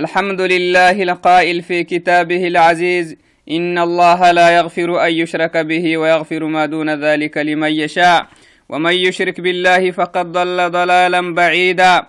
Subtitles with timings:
[0.00, 3.16] الحمد لله القائل في كتابه العزيز.
[3.50, 8.26] إن الله لا يغفر أن يشرك به ويغفر ما دون ذلك لمن يشاء.
[8.68, 12.06] ومن يشرك بالله فقد ضل ضلالا بعيدا.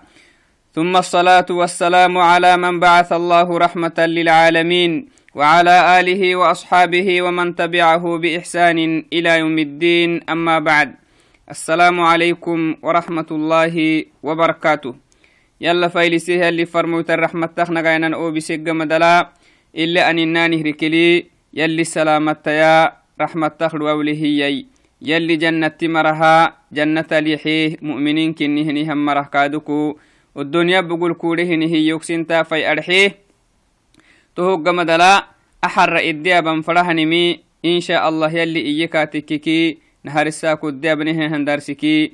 [0.74, 5.08] ثم الصلاة والسلام على من بعث الله رحمة للعالمين.
[5.34, 10.20] وعلى آله وأصحابه ومن تبعه بإحسان إلى يوم الدين.
[10.28, 10.94] أما بعد
[11.50, 15.01] السلام عليكم ورحمة الله وبركاته.
[15.62, 19.30] يلا فايلسيه اللي فرموت الرحمة تخنقاينا أو بسيق مدلا
[19.76, 24.22] إلا أن الناني ركلي يلي سلامة يا رحمة تخلو أوليه
[25.02, 29.98] يلي جنة مرها جنة ليحيه مؤمنين كنهني هم مره كادوكو.
[30.34, 33.18] والدنيا بقول كوله هي يكسنتا في أرحيه
[34.36, 35.26] تهوق مدلا
[35.64, 42.12] أحر إديابا فرهنمي إن شاء الله يلي إيكا تككي نهار الساكو الديابنه هندرسكي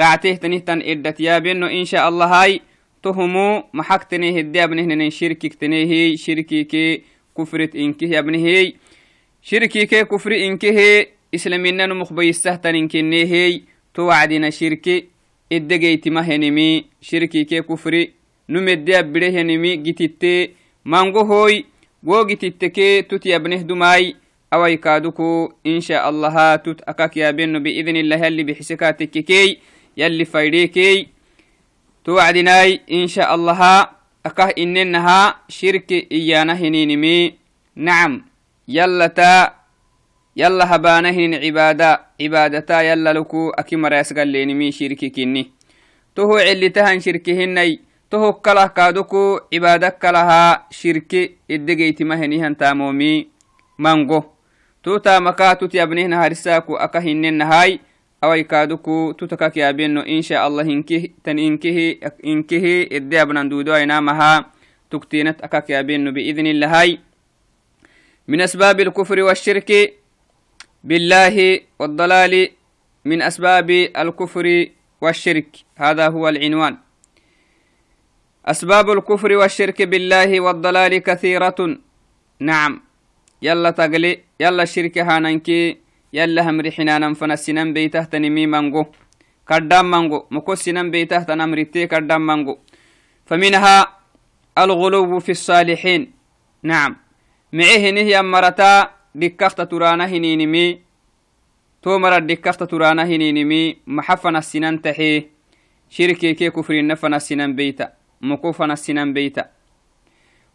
[0.00, 2.60] رعته تنهتن إدت يابنو إن شاء الله هاي.
[3.00, 6.98] تو ہمو محق تنے ہدے ابنے ہننے شرکی تنے ہی، شرکی کے
[7.36, 8.70] کفرت انکی ہی ابنے ہی۔
[9.42, 13.58] شرکی کے کفر انکی ہی، اسلامین مخبی سہتن انکی نے ہی۔
[13.92, 15.00] تو وعدنا شرکی
[15.50, 18.06] ادے گئی تما ہنمی شرکی کے کفری
[18.48, 20.46] نمدے ابڑے ہنمی گتیتے
[20.86, 21.60] مانگو ہوئی
[22.06, 24.12] گو گتیتے کے تتی ابنے دمائی
[24.50, 29.22] اوئی کادوکو انشاء اللہ تت اکا کیا بین اذن اللہ کی
[30.66, 31.04] کی
[32.06, 33.90] yalli faydhekey to wacdinai insha allaha
[34.24, 37.38] akah innenaha shirki iyana hininimi
[37.76, 38.22] nacam
[38.66, 39.54] yallata
[40.36, 45.52] yala habanahinin cibaada cibaadata yala luku aki marayasgallenimi shirki kinni
[46.14, 53.28] toho celitahan shirki hinay toho kalah kaaduku cibaada kalaha shirki idegeytimahenihan taamomi
[53.78, 54.36] mango
[54.82, 57.78] tutamaka tut yabnihna harisaku aka hinnenahay
[58.20, 64.52] awai kaaduku tutakak yabenno insha allah inki tan inkihi inkihi idde abnan dudo ainamaha
[64.90, 66.98] tuktinat akak yabenno biidnillahay
[68.30, 69.70] من أسباب الكفر والشرك
[70.84, 71.36] بالله
[71.78, 72.48] والضلال
[73.04, 74.46] من أسباب الكفر
[75.00, 76.78] والشرك هذا هو العنوان.
[78.46, 81.58] أسباب الكفر والشرك بالله والضلال كثيرة.
[82.40, 82.72] نعم.
[83.42, 85.76] يلا تقلي يلا الشرك هاننكي
[86.12, 88.86] يلا همري حنانا فنسنن بيته تنمي منغو
[89.48, 92.58] كردام منغو مكسنن بيته تنمرتي كردام منغو
[93.26, 93.76] فمنها
[94.58, 96.12] الغلو في الصالحين.
[96.62, 96.96] نعم.
[97.52, 100.82] معه نهي أمرتا dhikkafta turana hininimi
[101.82, 105.26] to mara dhikkafta turana hininimi maxa fanasinan taxe
[105.90, 107.90] shirkeke kufrinna fanasinan beyta
[108.20, 109.50] muku fanasinan beyta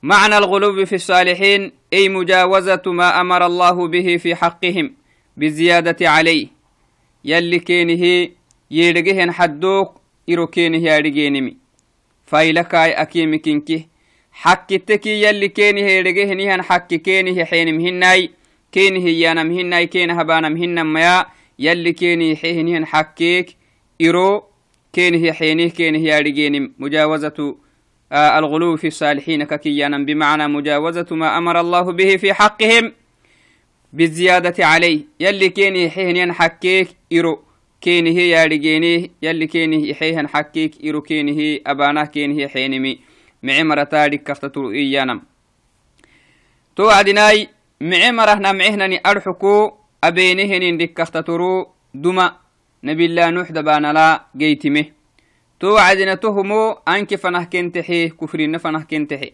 [0.04, 1.72] معنى الغلو في الصالحين.
[1.94, 4.94] أي مجاوزة ما أمر الله به في حقهم.
[5.38, 6.48] بالزيادة عليه.
[7.26, 8.30] يلي كينه
[8.72, 11.58] يرجهن حدوك إرو كينه يرجينمي
[12.26, 13.88] فايلكاي أكيم كينكي
[14.32, 18.32] حكي تكي يلي كينه يرجهن حكي كينه حينم هناي.
[18.72, 21.26] كين هيانم هناي كين هبانم هنم ميا.
[21.60, 23.56] يلي كيني حيهنهن حكيك.
[24.02, 24.44] إرو
[24.94, 27.56] كين هي حينيه كين هي أرجين مجاوزة
[28.12, 32.94] آه الغلو في الصالحين ككيانا بمعنى مجاوزة ما أمر الله به في حقهم.
[33.96, 37.44] بالزيادة عليه يلي كيني حيهنهن حكيك إرو
[37.82, 43.00] كين هي يارجينيه يلي كيني حيهن حكيك إرو كين هي أبانا كين هي حينمي
[43.44, 45.22] معمرة تاريك كفتتو إيانم
[46.76, 47.50] توعدناي
[47.82, 52.26] mice marahna micehnani arxuku abeenehenin dikkaftaturu duma
[52.84, 54.06] nabilah nuux dabanala
[54.38, 54.94] geytime
[55.60, 59.34] to wacdina tohumo anke fanah kentexe kufrina fanah kentexe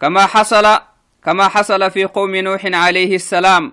[0.00, 0.78] كما حصل
[1.24, 3.72] كما حصل في قوم نوح عليه السلام.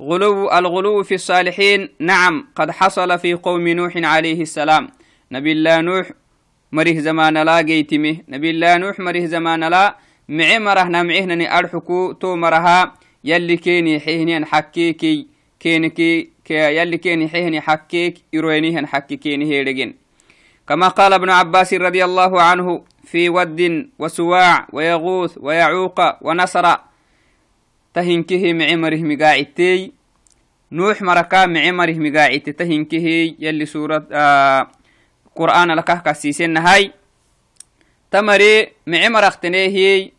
[0.00, 4.88] غلو الغلو في الصالحين نعم قد حصل في قوم نوح عليه السلام.
[5.32, 6.10] نبي الله نوح
[6.72, 8.16] مره زمان لا جيتمه.
[8.28, 9.96] نبي الله نوح مره زمان لا
[10.28, 12.94] mice marahna micehnani arxuku to maraha
[13.24, 15.26] yalli keni xehnian xakkeeki
[15.58, 19.94] keniki yalli keni xehni xakkeek iroenihan xakki keni heedhegen
[20.68, 26.75] كما قال ابن عباس رضي الله عنه في ود وسواع ويغوث ويعوق ونصر
[27.93, 29.91] تهنكه معمره مقاعدتي
[30.71, 34.67] نوح مركا معمره مقاعدتي تهنكه يلي سورة آه
[35.35, 36.91] قرآن لكه كسيسين هاي
[38.11, 40.11] تمري معمر اختنيه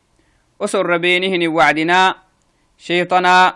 [0.60, 2.14] وسر ربينهن وعدنا
[2.78, 3.54] شيطانا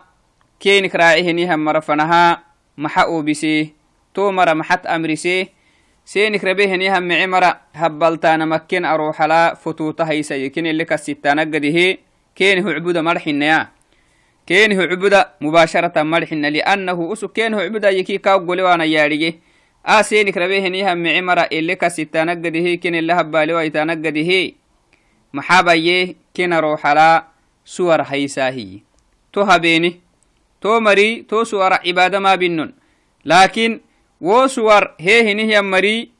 [0.60, 2.42] كينك راعيهن هم مرفنها
[2.78, 3.66] محاو بسيه
[4.14, 5.48] تو مر محت أمرسيه
[6.07, 7.43] سينك ربيهن هم معمر
[7.75, 10.35] هبلتانا مكين أروح لا فتوتا هيسا.
[10.35, 11.97] يكين اللي كالستانا قده.
[12.35, 13.69] كينه عبود مرحنا
[14.47, 19.33] كينه عبود مباشرة مرحنا لأنه أسو كينه عبود يكي كاو قولوانا ياريه
[19.85, 22.75] آسينك ربيهن هم معمر اللي كالستانا قده.
[22.75, 24.51] كين اللي هبالي ويتانا قده.
[25.33, 27.27] maxabaye kena roxala
[27.63, 28.83] suwar haysaahiyi
[29.31, 29.99] to habeeni
[30.61, 32.71] to mari to suwara cibaada ma binnon
[33.25, 33.86] laakin wo suwar heehinihiyan
[34.21, 36.11] mari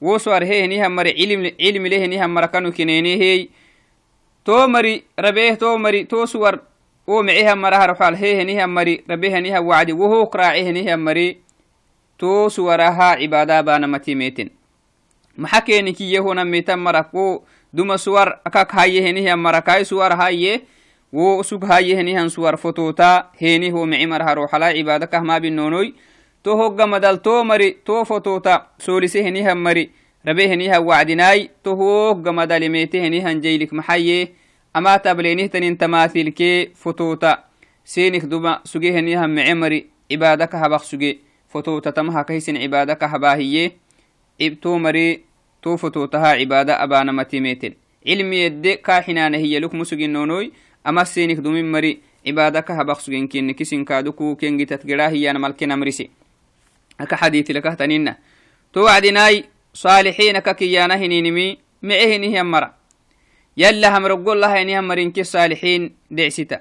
[0.00, 1.12] wo suwar heehinihan mari
[1.58, 3.50] cilmilehinihan marakanu kineenehey
[4.44, 6.64] to mari rabeh to mari to suwar
[7.06, 11.42] wo mecehan maraharxal heehinihan mari rabehanihan wacdi wohok raacehinihan mari
[12.16, 14.50] to suwaraha cibaada baanamatimeten
[15.36, 20.64] maxa keenikiyehonametan marak wo duma suwar akak hayehenihan marakai suwar haye
[21.12, 25.10] wo sug hayehenihan suwar fotota heni ho mici marharoxala cibaada
[26.40, 29.90] kahmabinonoy to hogga madal to mari to fotota soolise henihan mari
[30.24, 34.32] rabe henihan wacdinaay to hogga madalimete henihan jaylik maxaye
[34.74, 37.44] ama tablenihtanin tamathilke fotota
[37.84, 43.72] senik duma suge henihan mice mari cibaada kahabak suge fotota tamaha kahisin cibaada kahabaahiye
[44.60, 45.24] to mari
[45.60, 50.50] to fototaha cibaada abaanamatimeten cilmi yedde kaaxinaanahiyaluk musuginonoy
[50.84, 56.08] ama senik dumin mari cibaada kahabak sugenkenne kisinkaduku kengitat gedahiyana malkenamrise
[57.00, 58.16] aka xadiitilakahtanina
[58.72, 62.74] to wacdinaay saalixiina ka kiyaana hininimi mece hinihiyan mara
[63.56, 66.60] yalla hamrogollaha hinihan marinke saalixiin decsita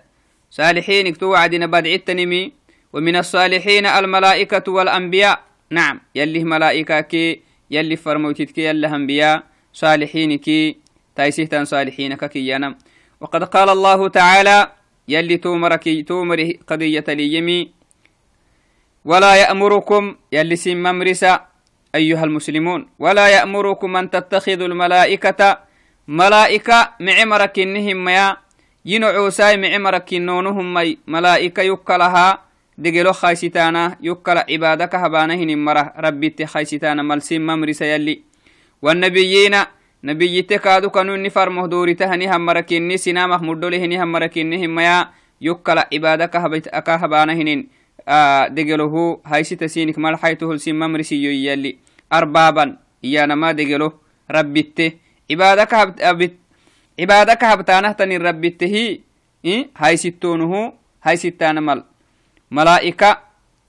[0.50, 2.60] saalixiinik to wacdina badcittanimi
[2.94, 5.40] ومن الصالحين الملائكة والأنبياء
[5.70, 7.42] نعم يلي ملائكة كي
[7.72, 9.44] يلي فرموتيت كي يلي أنبياء
[9.74, 10.78] صالحين كي
[11.16, 12.76] تايسيتان صالحين ككيانا
[13.22, 14.72] وقد قال الله تعالى
[15.08, 17.72] يلي تومركي تومري قضية ليمي
[19.06, 20.16] ولا يأمركم
[20.54, 21.46] سم ممرسا
[21.96, 25.60] أيها المسلمون ولا يأمركم أن تتخذوا الملائكة
[26.08, 28.38] ملائكة معمرك إنهم يا
[28.86, 32.28] ينعو ساي معمرك نونهم مي ملائكة يكلها
[32.78, 38.22] دقلو خايستانا يكلا عبادك هبانهن مرة ربي خايستانا ملسين ممرسا يلي.
[38.82, 39.56] والنبيين
[40.04, 45.10] نبيته كادو كانوا نفر مهدوري تهني هم مركيني سنامه مدوله هم مركيني هم يا
[45.42, 46.36] يكلا عبادك
[46.90, 47.79] هبانهن.
[48.54, 51.80] Degelo haysita sinik malxaytohol simmamrisiyo iyali
[52.10, 54.98] arbaban iyanama degelo rabbitte
[56.98, 59.02] cibaadaka habtaanahtanin rabbittehi
[59.74, 61.84] haysittonuhu haysitana mal
[62.50, 63.22] malaa'ika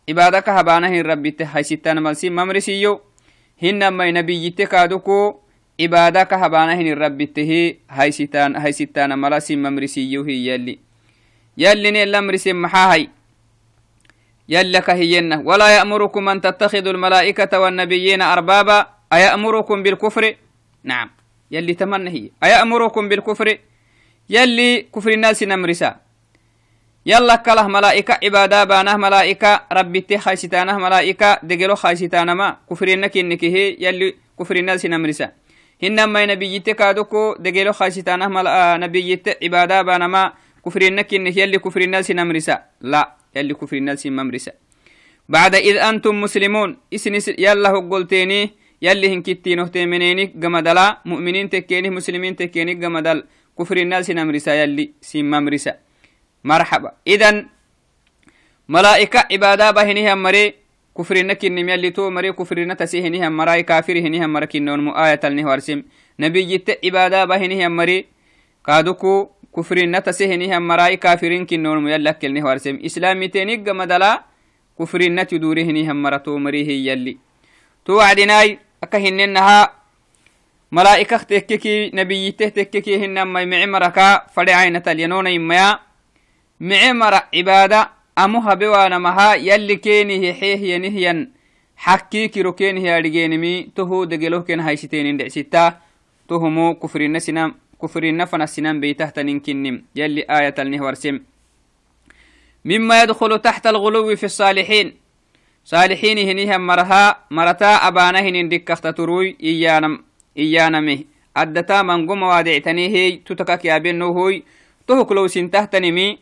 [0.06, 3.00] cibaadaka habaanahin rabbitte haysitana mal simmamrisiyo
[3.62, 5.41] hinamai nabiyitte kaaduku
[5.79, 10.81] cibaadaka habaanahin rabbittehi haysitana mala simmamrisiyo hiyali
[11.56, 13.06] yalline lamrise maxaahay
[14.50, 20.35] يلك هينا ولا يأمركم أن تتخذوا الملائكة والنبيين أربابا؟ أيأمركم بالكفر؟
[20.85, 21.11] نعم.
[21.50, 22.31] يلي تمنى هي.
[22.44, 23.58] أيأمركم بالكفر؟
[24.31, 25.97] يلي كفر الناس نمرسا.
[27.06, 32.56] يلا كله ملائكة عبادة بانه ملائكة ربي خايستانه ملائكة دقلو خايستانه ما.
[32.70, 35.31] كفر إنك إنك هي يلي كفر الناس نمرسا.
[36.70, 38.26] كادوكو دقلو خايستانه
[38.76, 40.32] نبيت عبادة بانما
[40.67, 41.37] كفر إنك إنك
[43.37, 44.53] يلي كفر الناس نمرسا ممرسة
[45.29, 48.50] بعد إذ أنتم مسلمون إسن يلا قلتيني
[48.82, 53.25] يلي هنكتينه تيمنيني قمدلا مؤمنين تكيني مسلمين تكيني قمدل.
[53.59, 55.75] كفر الناس نمرسة يلي سيم ممرسة
[56.44, 56.91] مرحبا.
[57.06, 57.47] إذن
[58.69, 60.55] ملائكة عبادة بهنها مري
[60.99, 65.83] كفر نكن يلي تو مري كفر نتسيهنها مراي كافر هنها مركن نون آية النهوارسم
[66.21, 68.06] نبي جت عبادة بهنها مري
[68.67, 69.31] كادوكو
[70.58, 74.25] مراي كافرين كنون يلكلني وارسم إسلامي تينيق مدلا
[74.78, 77.16] كفرين تدورهنها مرتو مريه يلي.
[77.85, 79.73] توعدناي أكهننها
[80.73, 85.78] ملائكة تككي نبي تككي هن ما معمركا فدعينة الينون إميا.
[86.61, 91.30] معمر عبادة أمها بوانا مها يلي كيني حيه ينهيا
[91.76, 95.80] حكي كيرو كيني هارجينمي تهو دقلوه كين هايشتين اندع ستا
[96.28, 96.75] تهمو
[97.83, 101.21] كفرين سنام كفرنا فنسنان بيتهتنين كنم يلي آية النهورسم.
[102.65, 104.95] مما يدخل تحت الغلو في الصالحين.
[105.65, 110.05] صالحين هنيها مرها مرتا أبانا هنين دكخت تروي إيانم
[110.39, 111.05] إيانمه.
[111.37, 114.43] أدتا من قم وادعتني هي تتكك يا بنو هوي.
[114.87, 116.19] تهك لو سنتهتنمي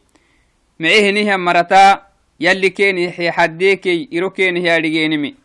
[0.81, 2.09] معيه هنيها مرتا.
[2.41, 4.77] يلي كين يحي حديكي إرو كين هي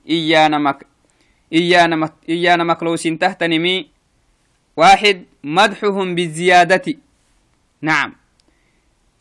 [0.09, 0.85] إيانمك
[1.53, 3.92] إيانمك إيانمك لو سنتهتنمي
[4.77, 6.93] واحد مدحهم بالزيادة.
[7.81, 8.13] نعم.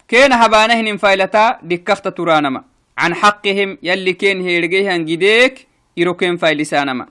[0.08, 2.64] كين هبانهن فايلتا دكخت ترانما
[2.98, 5.66] عن حقهم يلي كين هيرجيهن جديك
[5.96, 7.06] يروكين فايلسانما.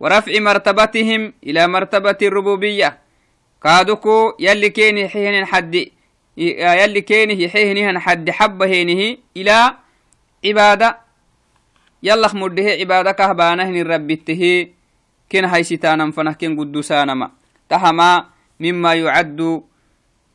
[0.00, 2.98] ورفع مرتبتهم إلى مرتبة الربوبية.
[3.62, 5.86] كادوكو يلي كين يحيهن حد
[6.36, 9.76] يلي كين يحيهن حد حبهنه إلى
[10.44, 10.98] عبادة.
[12.02, 14.66] يلا خمده عبادة كهبانهن ربته
[15.30, 17.30] كين هاي ستانا فنه كين قدسانما
[17.72, 18.10] تهما
[18.60, 19.40] مما يعد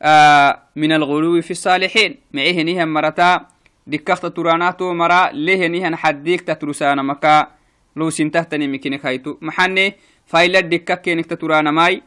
[0.02, 2.16] آه من الغلو في الصالحين.
[2.34, 3.46] معيه نيها مرتا
[3.86, 7.46] دكخت تراناتو مرا ليه نيها حديك تترسانا مكا
[7.96, 9.94] لو سنتهتني مكينك هايتو محني
[10.26, 12.02] فايلة دكا كينك تترانا ماي.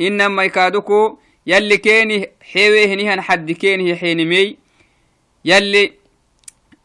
[0.00, 4.56] هنما يكادوكو يلي كيني حيوه نيها حد كيني حينمي
[5.44, 5.92] يلي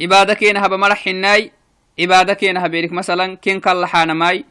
[0.02, 1.52] عبادة كينها بمرح الناي
[2.00, 4.46] عبادة كينها بيرك مثلا كين كالحانا ماي.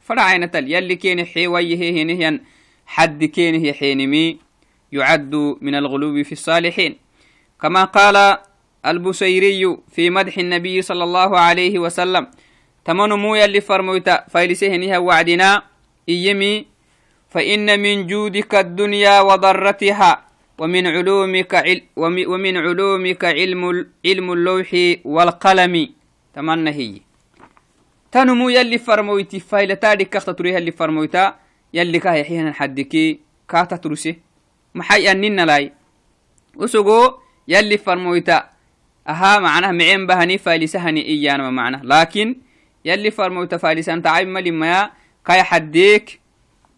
[0.00, 2.40] فرعين تل يلي كيني حيوي هي هنهيا
[2.86, 4.38] حد كينه حينمي
[4.92, 6.96] يعد من الغلو في الصالحين
[7.62, 8.38] كما قال
[8.86, 12.26] البسيري في مدح النبي صلى الله عليه وسلم
[12.84, 15.62] تمن مو يلي فرمويتا فايلسه نها وعدنا
[16.08, 16.66] إيمي
[17.30, 20.24] فإن من جودك الدنيا وضرتها
[20.58, 21.82] ومن علومك عل
[22.32, 24.70] ومن علومك علم علم اللوح
[25.04, 25.74] والقلم
[26.34, 27.07] تمنى هي
[28.12, 31.34] تنمو يلي فرمويتي فايلتا دي كخت تريها اللي فرمويتا
[31.74, 34.18] يلي كاه يحيهن حدكي كاتا ترسي
[34.74, 35.72] محي أننا لاي.
[36.56, 37.14] وسقو
[37.48, 38.50] يلي فرمويتا.
[39.08, 41.80] أها معناه معين بهني فايلسهني إيانا معناه.
[41.84, 42.36] لكن
[42.84, 44.90] يلي فرمويتا فايلسان تعيب ملي ما
[45.24, 46.20] كاي حديك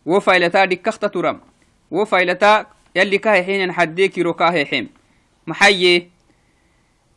[0.06, 1.40] وفايلتا دي كخت ترم
[1.90, 4.88] وفايلتا يلي كاه حين حديك ركاه حين
[5.46, 6.10] محيي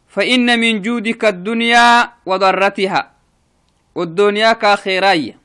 [0.07, 3.12] فإن من جودك الدنيا وضرتها.
[3.95, 5.35] والدنيا كاخيراي.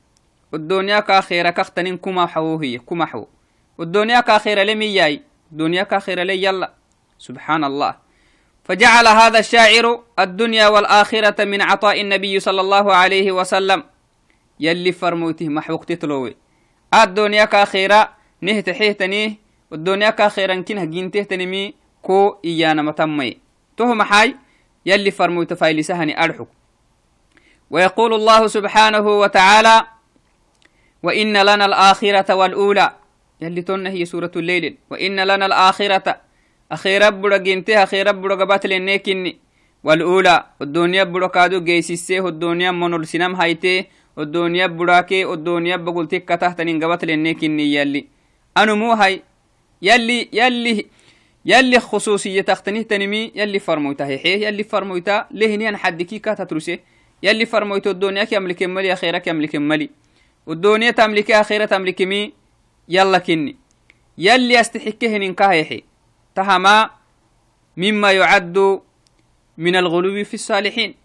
[0.53, 3.25] والدنيا كاخيرا كختنين كما حوهي كما حو.
[3.77, 5.21] والدنيا كاخيرا لمي ياي.
[5.51, 6.73] الدنيا كاخيرا لي يلا.
[7.19, 7.95] سبحان الله
[8.63, 13.83] فجعل هذا الشاعر الدنيا والآخرة من عطاء النبي صلى الله عليه وسلم.
[14.59, 16.35] يلي فرموته محوق تتلوي
[16.93, 18.09] الدنيا كاخيرا
[18.41, 19.31] نهت حيتنيه
[19.71, 23.37] والدنيا كاخيرا كنها جنته تنمي كو إيانا متمي
[23.77, 24.35] تو محاي
[24.85, 26.47] يلي فرمو تفايلي سهني أرحك
[27.69, 29.77] ويقول الله سبحانه وتعالى
[31.03, 32.87] وإن لنا الآخرة والأولى.
[33.41, 34.77] يلي تون هي سورة الليل.
[34.89, 36.21] وإن لنا الآخرة.
[36.71, 39.37] أخيرا بڑا جنته أخيرا بڑا قبات لنكني
[39.83, 40.43] والأولى.
[40.61, 43.85] الدنيا بڑا كادو جيسيسيه الدنيا منول سنم هايته
[44.19, 48.07] الدنيا بڑاكي الدنيا بقول تكا تحت نقبات لنكني يلي.
[48.57, 49.23] أنو مو هاي؟
[49.81, 50.85] يلي يلي
[51.45, 56.79] يلي خصوصية تختنيه تنمي يلي فرمويتا هي يلي فرمويتا لهني أن حدكي كاتا تروسي.
[57.23, 59.89] يلي فرمويتو الدنيا كيملك ملي أخيرا كيملك ملي.
[60.47, 62.33] والدنيا تملك أخيرا تملك مي.
[62.89, 63.55] يلا كني.
[64.17, 65.83] يلي استحكه ننكاهيحي
[66.35, 66.89] تهما
[67.77, 68.81] مما يعد
[69.57, 70.95] من الغلو في الصالحين.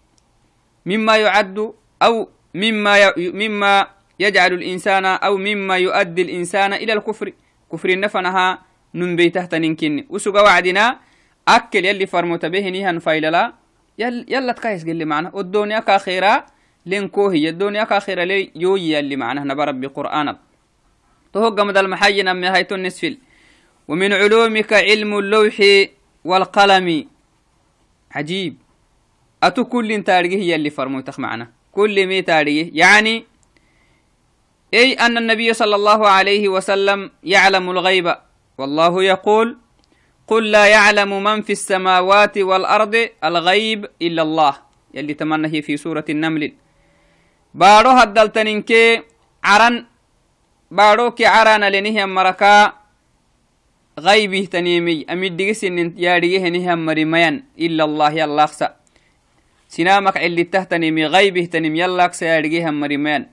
[0.85, 3.87] مما يعد أو مما مما
[4.19, 7.31] يجعل الإنسان أو مما يؤدي الإنسان إلى الكفر.
[7.71, 8.61] كفر النفنها
[8.95, 10.99] نم بيته تنكني وسوق وعدنا.
[11.47, 13.64] أكل يلي فرموت به نيهن فايللا.
[13.99, 15.31] يل يلا تكايس قال لي معنا.
[15.33, 16.45] والدنيا كاخيرا
[16.85, 19.43] لين كوهي الدنيا كاخيرا لي يوي يلي معنا.
[19.43, 20.35] نبرب بقرآن
[21.33, 23.17] تهوق مدى المحيي نمي هايتو النسفل
[23.87, 25.57] ومن علومك علم اللوح
[26.25, 27.07] والقلم.
[28.11, 28.57] عجيب.
[29.43, 31.51] أتو كل تاريخ يلي فرموتك معنا.
[31.71, 33.25] كل مي تاريخ يعني
[34.73, 38.15] أي أن النبي صلى الله عليه وسلم يعلم الغيب.
[38.57, 39.57] والله يقول
[40.27, 44.53] قل لا يعلم من في السماوات والأرض الغيب إلا الله
[44.93, 46.53] يلي تمنى هي في سورة النمل.
[47.53, 48.71] بارو هدلتنينك
[49.43, 49.85] عرن
[50.71, 52.73] بارو كي عرن لنهم مركا
[53.99, 55.05] غيبه تنيمي.
[55.13, 58.45] أمد دقسن ياريه نهم مريميان إلا الله يلا
[59.69, 63.25] سنامك اللي تهتنيمي غيبه تنيم يلا ياريه مريميان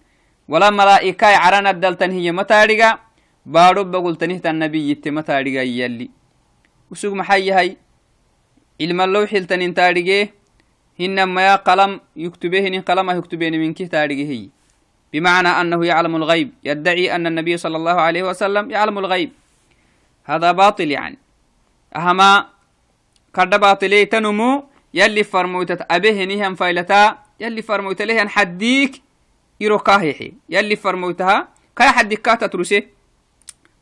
[0.49, 2.99] ولا ملائكة عرنا الدلتن هي متارجا
[3.47, 6.22] بارو بقول تنهت النبي يت متارجا يلي.
[6.93, 7.77] وسوق محي
[9.77, 10.29] تارجه
[11.01, 14.49] هن ما قلم يكتبه هن قلم يكتبه من كه تارجه هي
[15.13, 19.33] بمعنى أنه يعلم الغيب يدعي أن النبي صلى الله عليه وسلم يعلم الغيب
[20.25, 21.19] هذا باطل يعني
[21.97, 22.47] أهما
[23.37, 29.03] كرد باطلي تنمو يلي فرموتت أبيه نهم فايلتا يلي فرموت له حديك
[29.61, 32.89] يرو كاهيحي يلي فرموتها كاي حد كاتا تروسي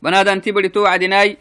[0.01, 1.37] بنادان تبري تو عدناي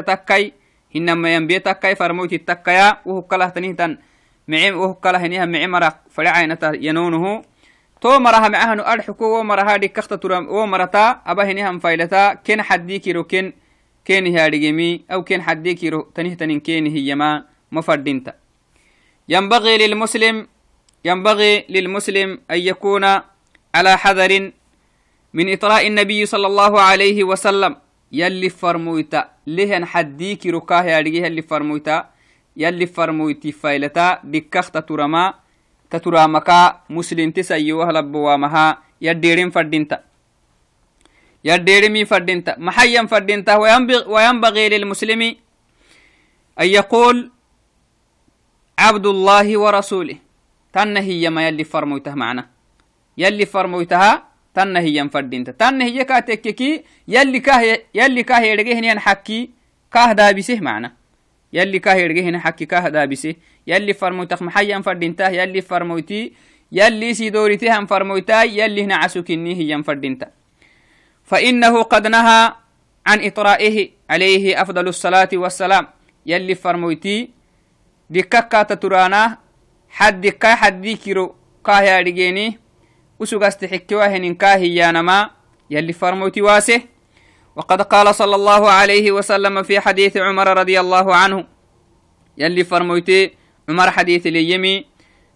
[0.00, 0.52] تكاي
[0.96, 3.98] إنما ينبي تكاي فرموت التكايا وهو كله تنهتن
[4.48, 7.42] معي وهو كله نهي معي مر فلعينة ينونه.
[8.00, 13.24] تو مرها معهن أرحكو ومرها دي كخت ترم ومرتا أبا هنيهم فايلتا كن حدي كيرو
[13.24, 13.52] كن
[14.04, 18.32] كين هي أو كن حدي كيرو تنهتن كين هي ما مفردينتا
[19.28, 20.46] ينبغي للمسلم
[21.04, 23.04] ينبغي للمسلم أن يكون
[23.74, 24.52] على حذر
[25.34, 27.76] من إطراء النبي صلى الله عليه وسلم.
[28.12, 32.08] يلي فرمويتا لهن حديك ركاه يارجيه اللي فرمويتا
[32.56, 35.34] يلي فرمويتي فايلتا دكخت ترما
[35.90, 39.98] تترامكا مسلم تسيوه لبوامها يديرين فردينتا
[41.44, 43.56] يديرمي فردينتا محيا فردينتا
[44.08, 45.22] وينبغي للمسلم
[46.60, 47.30] أن يقول
[48.78, 50.16] عبد الله ورسوله.
[50.72, 52.57] تنهي ما يلي فرموته معنا.
[53.18, 54.22] يلي فرموتها
[54.54, 59.50] تنهي فردينتا تنهي كاتككي يلي كاه يلي كاه يرجعهن حكي
[59.92, 60.92] كاه دابسه معنا.
[61.52, 63.34] يلي كاه يرجعهن حكي كاه دابسه.
[63.66, 66.32] يلي فرموتك محيا فردينتا يلي فرموتي
[66.72, 70.30] يلي سيدورتها فرموتا يلي هنا عسكني هي فردينتا
[71.24, 72.52] فإنه قد نهى
[73.06, 75.86] عن إطرائه عليه أفضل الصلاة والسلام.
[76.26, 77.30] يلي فرموتي
[78.10, 79.38] دكاكا تترانا
[79.88, 81.34] حد دكا حد كيرو
[81.66, 82.58] كاهي أرجيني
[84.34, 85.30] كاهي يانما
[85.70, 86.82] يلي فرموتي واسه.
[87.56, 91.44] وقد قال صلى الله عليه وسلم في حديث عمر رضي الله عنه
[92.38, 93.34] يلي فرموتي
[93.68, 94.84] عمر حديث اليمي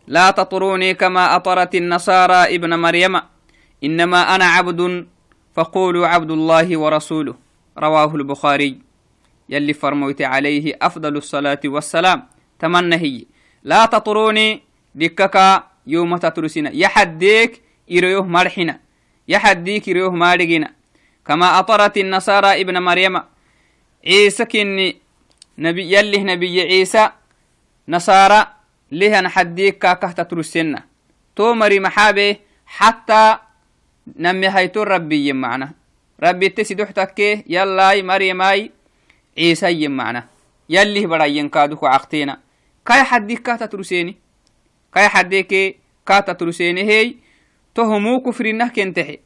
[0.06, 3.20] لا تطروني كما أطرت النصارى ابن مريم
[3.84, 5.06] إنما أنا عبد
[5.54, 7.34] فقولوا عبد الله ورسوله.
[7.78, 8.78] رواه البخاري.
[9.48, 12.28] يلي فرموت عليه أفضل الصلاة والسلام.
[12.58, 13.24] تمنى هي
[13.62, 14.62] لا تطروني
[14.94, 18.80] دكك يوم تترسنا يحديك إريوه مرحنا
[19.28, 20.72] يحديك إريوه مارجنا
[21.26, 23.22] كما أطرت النصارى ابن مريم.
[24.06, 24.96] عيسى كني
[25.58, 27.11] نبي يلي نبي عيسى
[27.88, 28.46] نصارى
[28.92, 30.84] لهن حديك كاكه تترسنا
[31.37, 33.38] تو مري محابه حتى
[34.16, 35.72] نمي هيتو ربي معنا
[36.22, 38.70] ربي تسي تكي يلا مريماي
[39.38, 40.26] عيسى معنا
[40.68, 42.38] يلي براين كادوكو عقتينا
[42.87, 44.16] كاي حديك كاتا ترسيني.
[44.94, 46.82] كاي حديك كاتا ترسيني.
[46.82, 47.14] هي
[47.75, 49.19] تهمو كفرنه كنتحي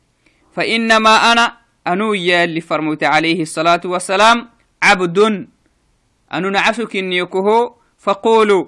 [0.54, 4.48] فإنما أنا أنو يلي فرموت عليه الصلاة والسلام
[4.82, 5.18] عبد.
[6.34, 8.64] أنو نعسك نيكوهو فقولوا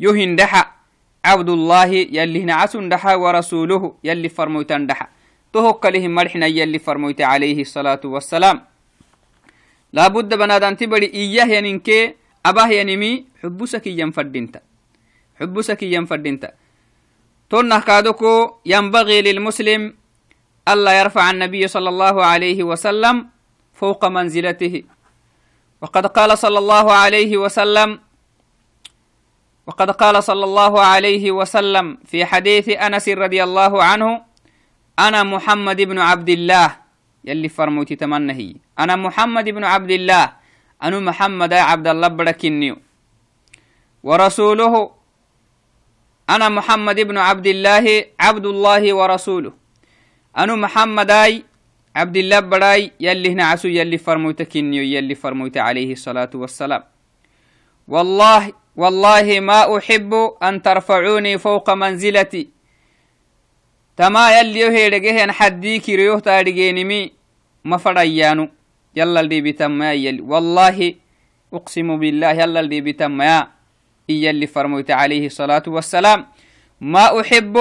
[0.00, 0.62] يهن دحا.
[1.24, 1.84] عبد الله
[2.16, 5.08] يلي نعسن دحا ورسوله يلي فرموتان دحا.
[5.52, 8.64] تهك لهم مرحنا يلي فرموت عليه الصلاة والسلام.
[9.92, 12.14] لابد بنادان تبري إياه ينكي
[12.46, 14.62] أباه ينمي حبسك ينفردنت.
[15.40, 16.52] حبسك ينفردنت.
[17.50, 19.94] تنه كادوكو ينبغي للمسلم
[20.68, 23.26] ألا يرفع النبي صلى الله عليه وسلم
[23.74, 24.82] فوق منزلته.
[25.80, 28.00] وقد قال صلى الله عليه وسلم
[29.66, 34.22] وقد قال صلى الله عليه وسلم في حديث أنس رضي الله عنه
[34.98, 36.68] أنا محمد بن عبد الله.
[37.24, 38.56] يلي فرموتي تمنهي.
[38.78, 40.32] أنا محمد بن عبد الله.
[40.82, 42.76] أنا محمد عبد الله بركنيو
[44.02, 44.97] ورسوله
[46.30, 49.52] أنا محمد بن عبد الله عبد الله ورسوله.
[50.38, 51.44] أنا محمد أي
[51.96, 56.82] عبد الله براي يلي هنا عسو يلي فرموت كنيو يلي فرموت عليه الصلاة والسلام.
[57.88, 62.48] والله والله ما أحب أن ترفعوني فوق منزلتي.
[63.96, 67.12] تما يلي يهيرجهن حدي كيريوه تارجينمي
[67.64, 68.48] ما فريانو
[68.96, 70.94] يلا اللي بتم يلي والله
[71.54, 73.48] أقسم بالله يلا اللي بتم يا
[74.08, 76.26] يلي فرموت عليه الصلاة والسلام.
[76.80, 77.56] ما أحب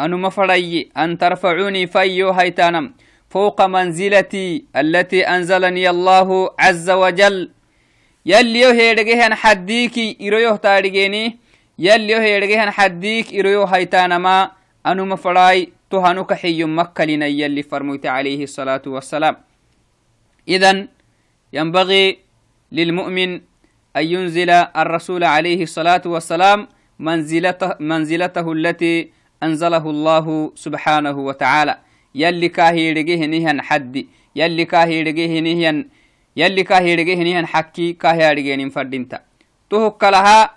[0.00, 2.94] أن مفري أن ترفعوني فيو هيتانم
[3.28, 7.50] فوق منزلتي التي أنزلني الله عز وجل.
[8.26, 11.38] يلي هيرجهن حديكي إريوه تارجيني
[11.78, 14.50] يلي هيرجهن حديك إريوه هيتانما
[14.86, 19.36] أنو مفراي تهانوك حي مكة لنا يلي فرموت عليه الصلاة والسلام.
[20.48, 20.88] إذا
[21.52, 22.18] ينبغي
[22.72, 23.40] للمؤمن
[23.96, 29.10] أن ينزل الرسول عليه الصلاة والسلام منزلته, منزلته التي
[29.42, 31.78] أنزله الله سبحانه وتعالى.
[32.14, 34.06] يلي كاهي رجيه نهن حد.
[34.36, 35.76] يلي كاهي رجيه نهن
[36.36, 39.20] يلي كاهي رجيه نهن حكي كاهي رجيه فردينتا.
[39.70, 40.50] تهك لها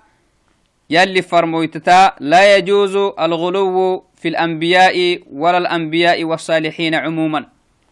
[0.89, 7.45] يلي فرمويتتا لا يجوز الغلو في الأنبياء ولا الأنبياء والصالحين عموما.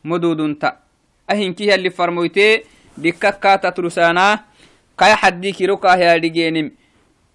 [0.06, 0.77] مدود تا
[1.32, 2.63] أهين كي اللي فرمويتي
[2.97, 4.51] دكاكا تترسانا
[5.02, 6.72] كاي حدي كيرو كاهي رجينم.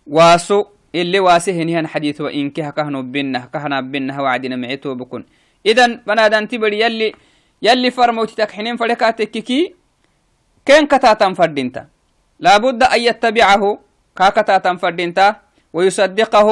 [0.06, 5.26] واسو اللي واسه نهان حديث وإن كه كهنو بينه كهنا بينه وعدنا معيتو بكون
[5.66, 7.14] إذن بنادان تبري يلي
[7.62, 9.74] يلي فرموتي تكحنين فركاتك كي
[10.66, 11.86] كين كتاتا فردينتا؟
[12.40, 13.78] لابد أن يتبعه
[14.16, 15.36] كاكتاتا فردينتا؟
[15.72, 16.48] ويصدقه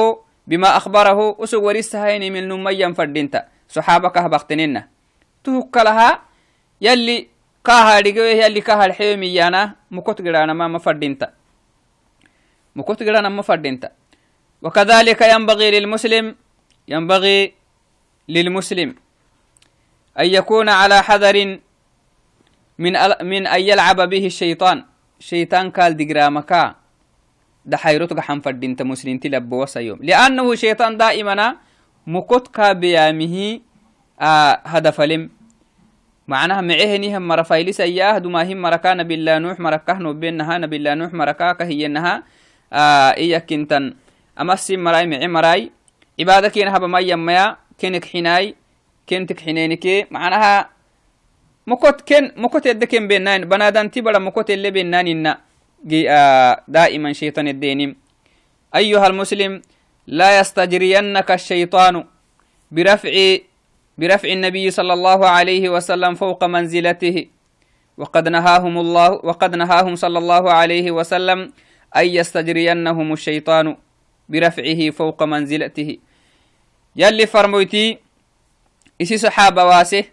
[0.47, 3.45] بما أخبره أسو ورسهين من نميا فردينتا.
[3.71, 4.17] صحابك
[9.39, 11.27] يانا مكوت قرانا ما مفردينتا
[12.75, 13.89] مكوت قرانا مفردينتا
[14.61, 16.25] وكذلك ينبغي للمسلم
[16.87, 17.53] ينبغي
[18.29, 18.89] للمسلم
[20.19, 21.59] أن يكون على حذر
[22.79, 24.77] من من أن يلعب به الشيطان
[25.19, 25.97] شيطان قال
[29.53, 31.57] وسيوم لأنه شيطان دائما
[34.21, 35.34] آه هدف لم
[36.27, 42.23] macnaha meceheniha mara faylisayaah dumaahin marakaa nabilanuux marakah nobenaha nabilanuux marakaa kahiyenaha
[43.17, 43.93] iyakintan
[44.35, 45.71] amasi marai mece marai
[46.17, 48.55] cibaada kena habamayamaya kenek xinai
[49.05, 50.69] kentik xineenike macnaha
[51.65, 55.37] mokot ken mokot edde ken benan banadanti bara mokot elle benanina
[56.67, 57.93] daa'iman shaytan eddeenim
[58.71, 59.61] ayuha almuslim
[60.07, 62.03] laa yastajriyannaka ashaytaanu
[62.71, 63.45] birafci
[63.97, 67.27] برفع النبي صلى الله عليه وسلم فوق منزلته.
[67.97, 71.53] وقد نهاهم الله وقد نهاهم صلى الله عليه وسلم
[71.95, 73.77] أن يستجرينهم الشيطان
[74.29, 75.97] برفعه فوق منزلته.
[76.95, 77.97] يلي فرموتي
[79.01, 80.03] إسي صحابة واسه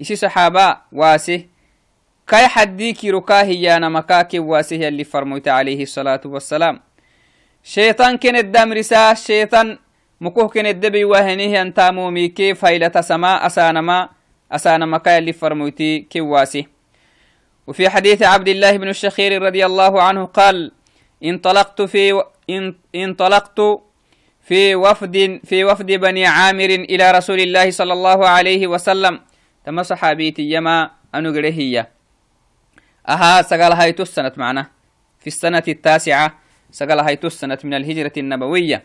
[0.00, 1.44] إسي صحابة واسه.
[2.26, 6.80] كاي حديكي ركاهي مكاكي واسه يلي فرموتي عليه الصلاة والسلام.
[7.64, 9.78] شيطان كان الدم رسا شيطان
[11.04, 14.08] وهنيه انتامو ميكي فايلة سما أسانما
[14.52, 16.66] أسانما كاي اللي فرموتي كواسي
[17.66, 20.72] وفي حديث عبد الله بن الشخير رضي الله عنه قال
[21.24, 22.22] انطلقت في
[22.94, 23.60] انطلقت
[24.44, 29.20] في وفد في وفد بني عامر إلى رسول الله صلى الله عليه وسلم.
[29.64, 31.88] تم صحابيتي يما أنقرهية.
[33.08, 34.66] أها سقال هاي السنة معنا.
[35.20, 36.38] في السنة التاسعة
[36.70, 38.84] سقال هاي السنة من الهجرة النبوية.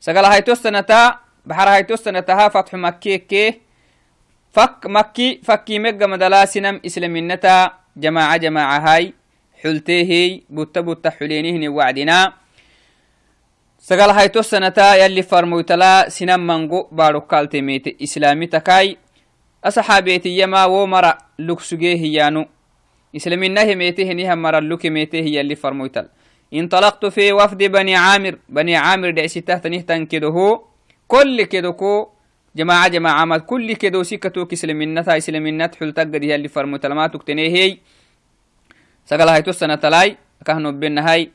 [0.00, 3.60] سقال هايتو السنة بحر هايتو السنة فتح مكي كي
[4.52, 9.14] فك مكي فكي مقا مدلا سنم إسلامينتا جماعة جماعة هاي
[9.62, 12.32] حلتيه بوتا بوتا حلينيه وعدنا
[13.78, 18.96] سقال هايتو السنة يلي فرموتلا سنم منقو بارو كالتميت إسلامي تكاي
[19.64, 21.18] أصحابيتي يما ومرا
[26.54, 28.38] انطلقت في وفد بني عامر.
[28.48, 30.60] بني عامر دعسي تحت نهتن كده
[31.08, 32.08] كل كده كو
[32.56, 33.38] جماعة جماعة عمل.
[33.38, 37.78] كل كده سكتو إسلمنت حل تقدي اللي فرمو تلماتك تنهي
[39.06, 40.16] سقل هاي تسنة تلاي.
[40.46, 41.30] كهنو بين هاي.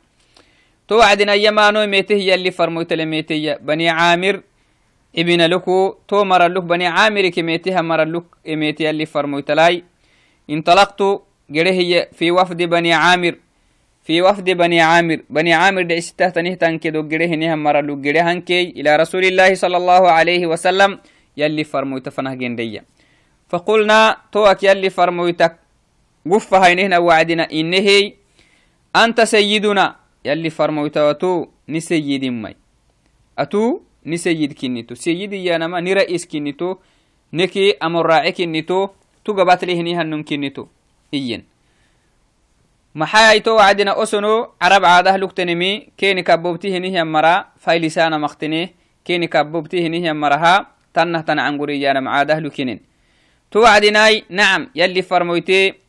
[0.88, 4.41] توعدنا يمانو ميته يلي فرمو تلميتي بني عامر
[5.17, 5.95] ابن لكو.
[6.08, 9.84] تو مر لك بني عامر كميتها مر لك ميتي اللي فرمو تلاي.
[10.50, 11.04] انطلقت
[11.50, 13.36] جره في وفد بني عامر.
[14.12, 15.19] في وفد بني عامر.
[15.30, 19.56] بني عامر دي استهتنه تنكي دو جره نهم مرة لو جره هنكي إلى رسول الله
[19.56, 21.00] صلى الله عليه وسلم
[21.38, 22.84] يلي فرمويت فنه جندية
[23.50, 25.54] فقلنا توك يلي فرمويتك
[26.32, 27.88] قف هينهنا وعدنا إنه
[28.95, 29.95] أنت سيدنا.
[30.28, 32.56] يلي فرمويت وتو نسيد مي.
[33.39, 36.69] أتو نسيد كنتو سيدي يا نما نرئيس كنتو
[37.34, 38.80] نكي أمر راعي كنتو
[39.24, 40.65] تو قبات ليه نهن كنتو
[41.13, 41.50] إين
[42.93, 48.73] maxayayto wacdina osono carab caadah lugtenimi keni kabobti hinihyan mara faylisana maktine
[49.04, 52.80] keni kabobti hinihyan maraha tannah tan canguriyanam caadah lukinen
[53.49, 55.82] to wacdinai nacam yalli farmoyte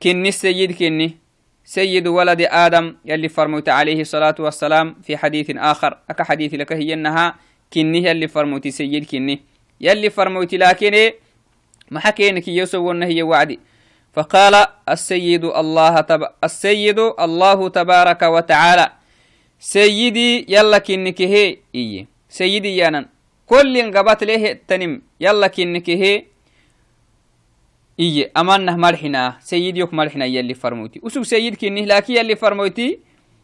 [0.00, 1.16] kinni سيد كني
[1.64, 6.94] سيد ولد آدم يلي فرموت عليه الصلاة والسلام في حديث آخر أكا حديث لك هي
[6.94, 7.34] أنها
[7.72, 9.40] كني يلي فرموت سيد كني
[9.80, 11.12] يلي فرموت لكن
[11.90, 13.58] ما حكينك يوسف هي وعدي
[14.12, 16.22] فقال السيد الله تب...
[16.44, 18.86] السيد الله تبارك وتعالى
[19.60, 22.06] سيدي يلا كنك هي إيه.
[22.28, 23.08] سيدي يانا
[23.46, 25.02] كل قبات له تنم.
[25.20, 26.24] يلا كنك هي
[28.00, 28.30] إيه.
[28.36, 31.00] أمانه مرحنا سيدي يك مرحنا يلي فرموتي.
[31.02, 32.98] وسو سيد كنه لكن يلي فرموتي.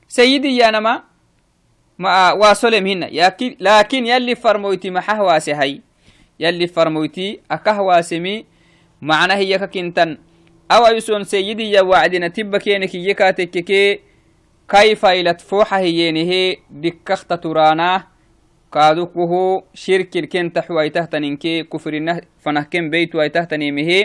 [0.08, 1.02] سيدي يانا ما.
[1.98, 3.06] ما واصلهم هنا
[3.60, 5.80] لكن يلي فرموتي ما حهواسي هاي.
[6.40, 8.44] يلي فرموتي أكهواسمي
[9.02, 10.18] معناه هي كنتن
[10.74, 14.00] هو يسون سيدي يا وعدنا تبك يعني كي يكاتك كي
[14.68, 18.04] كيف إلى تفوحة هي يعني دكخت ترانا
[18.72, 24.04] كادوكوه شرك الكن تحوى تهتنين كي كفر النه فنحكم بيت ويتهتني مه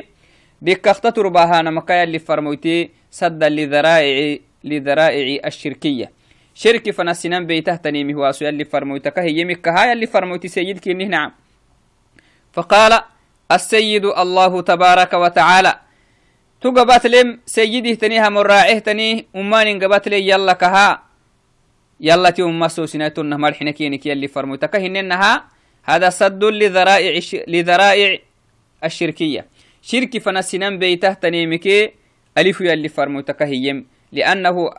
[0.61, 6.11] دكخت ترباها نمكايا اللي فرموتي سد لذرائع لذرائع الشركية
[6.55, 11.31] شرك فنسنان بيتهتني مه واسو اللي فرموتك هي يمك هاي اللي فرموتي سيدك نعم
[12.53, 13.01] فقال
[13.51, 15.88] السيد الله تبارك وتعالى
[16.61, 21.03] تو قباتلم سيده تنيها مراعيه تنيه أمان قباتلي يلا كها
[21.99, 25.47] يلا تي أم سوسنات النهمار حنكينك يلي فرموتك هننها
[25.83, 28.19] هذا صد لذرائع لذرائع
[28.83, 29.45] الشركية
[29.81, 31.67] شرك فنسنان بيته تنيمك
[32.37, 34.69] ألف يلي فرموتك هيم لأنه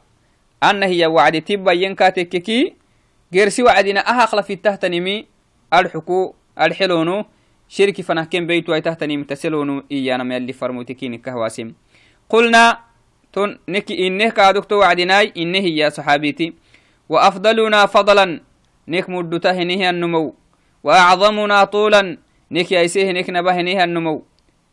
[0.63, 2.75] أن هي وعد تبا ينكاتككي
[3.35, 5.27] غير سوى وعدنا أهخل في التهتنمي
[5.75, 7.25] الحكو الحلونو
[7.71, 11.73] شركي فنه كن بيتو اي تحتني متسلونو إيانا ما يلي فرموتكين كهواسم
[12.29, 12.79] قلنا
[13.33, 16.53] تون نكي إنه كادوكتو وعدناي إنه يا صحابيتي.
[17.09, 18.41] وأفضلنا فضلا
[18.89, 20.35] نك مدته نهي النمو.
[20.83, 22.19] وأعظمنا طولا
[22.51, 24.25] نك يسيه نك نبه نهي النمو.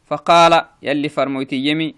[0.09, 1.95] فقال يلي فرموتي يمي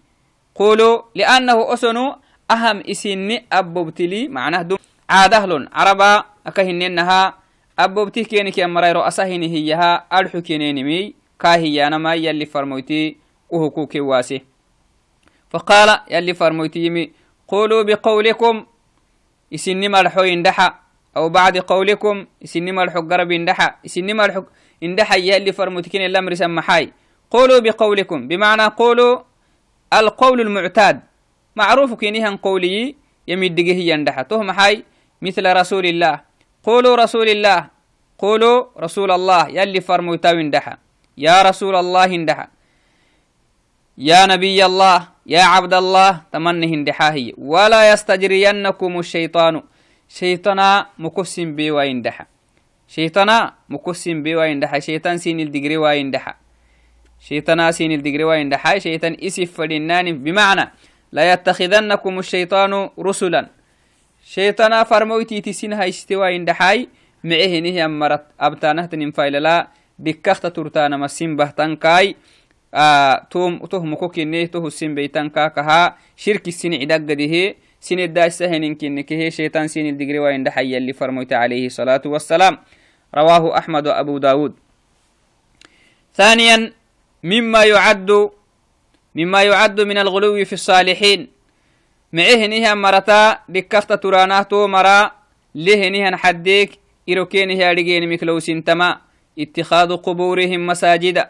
[0.55, 2.15] قولوا لأنه أسنو
[2.51, 4.77] أهم إسني أبوبتلي معناه دم.
[5.09, 7.33] عادهلون عربا أكهننها
[7.79, 13.17] مراي رؤسهن هيها أرحو كينينمي كاهي ما يلي فرموتي
[13.49, 14.41] وهكوك واسي.
[15.49, 17.11] فقال يلي فرموتي يمي
[17.47, 18.65] قولوا بقولكم
[19.53, 20.69] إسني ملحو يندحى
[21.17, 24.43] أو بعد قولكم إسني ملحو قرب يندحى إسني ملحو
[24.81, 26.93] يندحى يلي فرموتكين الأمر سمحاي.
[27.31, 29.19] قولوا بقولكم بمعنى قولوا
[29.93, 31.01] القول المعتاد.
[31.55, 32.95] معروف كينيها قولي
[33.27, 34.83] يمدقه يندحى تهم حي
[35.21, 36.28] مثل رسول الله.
[36.63, 37.67] قولوا رسول الله
[38.19, 40.75] قولوا رسول الله يلي فرموتا وندحى
[41.17, 42.47] يا رسول الله اندحى
[43.97, 49.61] يا نبي الله يا عبد الله تمنه اندحاهي ولا يستجرينكم الشيطان.
[50.09, 52.25] شيطانا مكسم بي ويندحى
[52.87, 56.33] شيطانا مكسم بي ويندحى شيطان سين الدقري ويندحى
[57.19, 60.65] شيطانا سين الدقري ويندحى شيطان إسف فلنان بمعنى
[61.11, 63.58] لا يتخذنكم الشيطان رسلا.
[64.29, 66.87] شيطانا فرمويتي تسين هاي استوى اندحاي
[67.23, 69.67] معه نهي أمرت أبتانه تنين فايللا
[69.99, 72.15] دكخت ترتانا مسين بهتان كاي
[72.73, 78.75] آه توم توه مكوكيني توه السين بيتان كاكها شرك السين عدق ده سين الداش سهنين
[78.75, 82.57] كنكه شيطان سين الدقري وين دحي اللي فرموت عليه الصلاة والسلام
[83.15, 84.53] رواه أحمد وأبو داود
[86.13, 86.73] ثانيا
[87.23, 88.29] مما يعد
[89.15, 91.38] مما يعد من الغلو في الصالحين
[92.13, 95.11] معه نها مرتا دكخت ترانه تو مرا
[95.55, 98.97] له نها حديك إروكين هي أرجين مكلو سنتما
[99.39, 101.27] اتخاذ قبورهم مساجد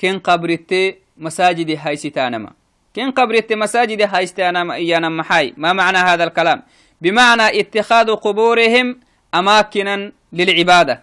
[0.00, 2.50] كن قبرت مساجد هاي ستانما
[2.96, 5.54] كن قبرت مساجد هاي ستانما إيانا محاي.
[5.56, 6.62] ما معنى هذا الكلام؟
[7.00, 9.00] بمعنى اتخاذ قبورهم
[9.34, 11.02] أماكنا للعبادة.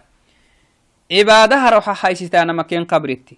[1.12, 3.28] عبادة روح هاي ستانما كن قبرت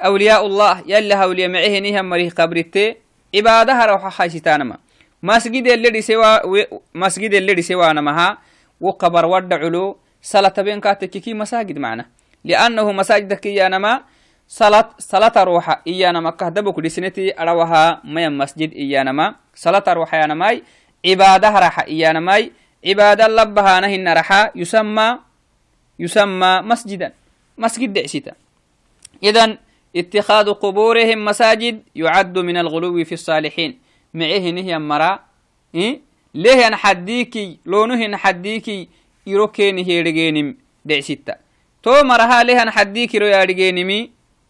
[0.00, 2.96] awliyaa ullah yalla hawliya mecehen ihan marih qabritte
[3.32, 4.76] cibaadahara waxahaysitaanama
[6.94, 8.38] masgidelle dhise waanamaha
[8.80, 12.04] wo kabar wadda culo sala tabenkatekeki masajid macna
[12.44, 14.02] liannahu masajidaka iyanama
[14.98, 20.62] salata ruuxa iyanama kahdabuk dhisneti arawaha maya masjid iyanama salata ruuxa yanamai
[21.04, 22.52] cibaadaharaxa iyanamai
[22.84, 25.20] cibaada labbahaana hinaraxa yusama
[25.98, 27.12] yusama masjidan
[27.56, 28.32] masgid decsita
[29.20, 29.58] idan
[29.96, 33.78] اتخاذ قبورهم مساجد يعد من الغلو في الصالحين.
[34.14, 35.20] معه نهي مرا
[35.74, 36.00] إيه؟
[36.34, 38.88] ليه أنا حديكي لونه أنا حديكي
[39.26, 41.36] يروكين هي رجينم دعسيتا.
[41.82, 44.08] تو مرها ليه أنا حديكي رو يا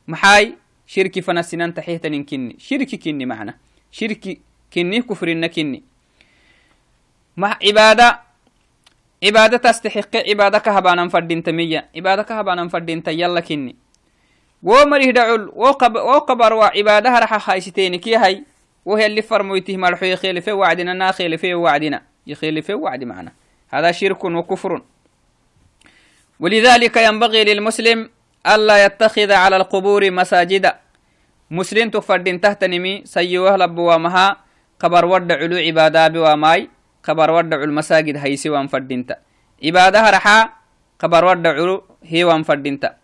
[0.09, 0.55] محاي
[0.87, 2.57] شركي فنسنان تحيتا كني.
[2.59, 3.55] شركي كني معنا.
[3.93, 4.41] شركي
[4.75, 5.83] كني كفرنا كني.
[7.37, 8.21] مع عبادة
[9.25, 11.89] عبادة تستحق عبادة كهبانا فردين تمية.
[11.97, 13.77] عبادة كهبانا فردين تيلا كني.
[14.63, 15.53] ومريه دعول
[15.95, 18.45] وقبر وعبادة رح خايستين كي هاي
[18.85, 23.33] وهي اللي فرمويته مرحو يخيل في وعدنا ناخيل في وعدنا يخيل في وعد معنا.
[23.69, 24.83] هذا شرك وكفر.
[26.41, 28.11] ولذلك ينبغي للمسلم
[28.47, 30.73] ألا يتخذ على القبور مساجد.
[31.51, 34.37] مسلم تفردين تحت نمي سيوه لبوامها
[34.81, 36.69] قبر ود علو عبادة بواماي
[37.05, 39.17] قبر ود علو المساجد هيسي وانفردينتا
[39.65, 40.49] عبادة رحا
[40.99, 43.00] قبر ود علو هي وانفردينتا.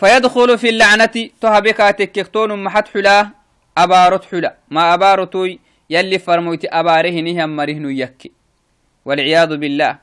[0.00, 1.16] فيدخل في اللعنة.
[1.40, 3.30] تهبكاتك يكتون محت حلاه
[3.78, 4.56] أبارت حلا.
[4.70, 5.60] ما أبارتوي؟
[5.90, 8.30] يلي فرمويت أباره نهم مرهن يكي.
[9.04, 9.98] والعياذ بالله.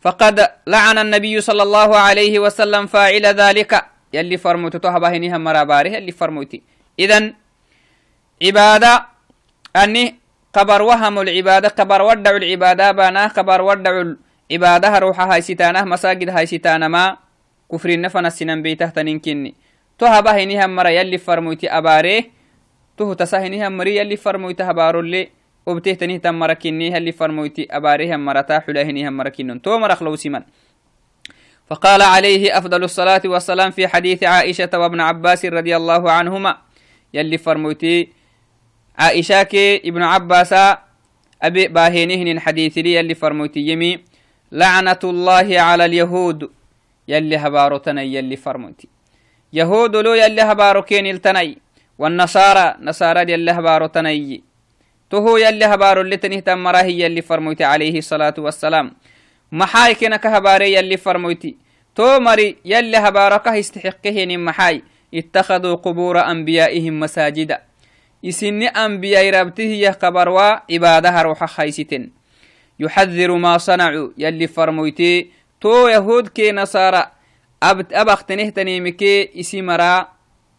[0.00, 3.72] فقد لعن النبي صلى الله عليه وسلم فاعل ذلك.
[4.12, 6.62] يلي فرموت تهبه نهم مراباره يلي فرموتي.
[6.98, 7.34] إذن
[8.42, 9.06] عبادة
[9.76, 10.14] أني
[10.52, 13.94] قبر وهم العبادة قبر ودع العبادة بانا قبر ودع
[14.50, 17.29] العبادة روحها هاي ستانه مساجد هاي ستانه ما.
[17.72, 19.54] كفر النفن السنن بيته تنكني
[19.98, 22.40] تهبه نهم مر يلي فرموتي أباره
[23.00, 25.32] toho tasahinihan mari yalli farmoyta habarolle
[25.64, 30.44] obtehtanihitan marakinni halli farmoyti abaarihan marata xulahinihan marakinon to marak lowsiman
[31.70, 36.58] فقال عليه أفضل الصلاة والسلام في حديث عائشة وابن عباس رضي الله عنهما
[37.14, 38.10] يلي فرموتي
[38.98, 40.52] عائشة كي ابن عباس
[41.42, 44.02] أبي باهينهن حديث لي يلي فرموتي يمي
[44.50, 46.50] لعنة الله على اليهود
[47.12, 48.88] يلي هبارتنا يلي فرموتي.
[49.52, 51.58] يهود لو يلي هباركين التني
[51.98, 54.42] والنصارى نصارى يلي هبارو تنيي
[55.10, 58.86] تهو يلي هبارو اللي تنه تمره يلي فرموتي عليه الصلاة والسلام.
[59.52, 61.56] محاي كنك هباري يلي فرموتي.
[61.94, 64.82] تو مري يلي هبارك استحقه محاي.
[65.14, 67.58] اتخذوا قبور أنبيائهم مساجدا.
[68.24, 72.10] إسني أنبياء ربته قبروا عبادها روح خيستن.
[72.80, 75.30] يحذر ما صنعوا يلي فرمويتي
[79.62, 80.08] مرا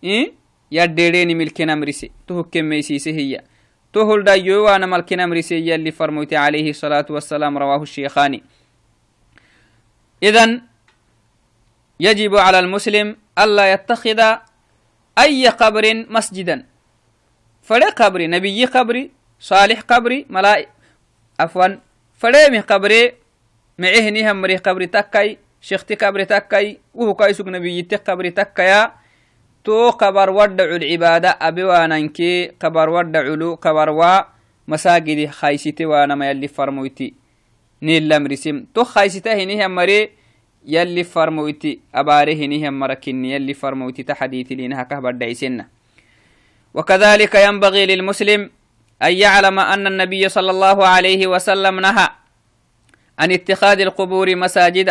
[0.04, 0.34] إيه
[0.72, 3.42] يديرين ملكنا مرسي تو كم ميسيسي هي
[3.94, 8.44] تهل دايو وانا ملكنا مرسي يلي فرمويتي عليه الصلاة والسلام رواه الشيخاني
[10.24, 10.62] إذن
[12.00, 14.22] يجب على المسلم ألا يتخذ
[15.20, 16.66] أي قبر مسجدا.
[17.64, 20.70] فلا قبر نبي قبري صالح قبري ملائك
[21.40, 21.68] عفوا
[22.18, 23.21] فليمه قبري
[24.58, 28.91] قبري تكاي شيختي قبري تكاي وهو كايسوك نبي قبري تكايا.
[29.63, 34.22] تو قبر ودع العبادة أبي وانانكي قبر ودع له قبر وا
[34.67, 37.13] مساجد خايستي وأنا ما يلي فرمويتي.
[37.82, 40.10] نيل لمرسم تو خايسته هنيه مري
[40.65, 41.80] يلي فرمويتي.
[41.96, 44.04] أباره هنيه مركني يلي فرمويتي.
[44.04, 45.67] تحديثي لينها كهبر دايسنة
[46.74, 48.50] وكذلك ينبغي للمسلم
[49.04, 52.08] أن يعلم أن النبي صلى الله عليه وسلم نهى
[53.22, 54.90] عن اتخاذ القبور مساجد.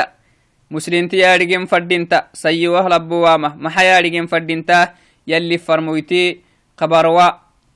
[0.71, 2.31] مسلمتي يارجين فردينتا.
[2.33, 3.59] سيوه لبوامة.
[3.59, 4.95] محا يارجين فردينتا.
[5.27, 6.41] يلي فرمويتي.
[6.79, 7.29] قبروا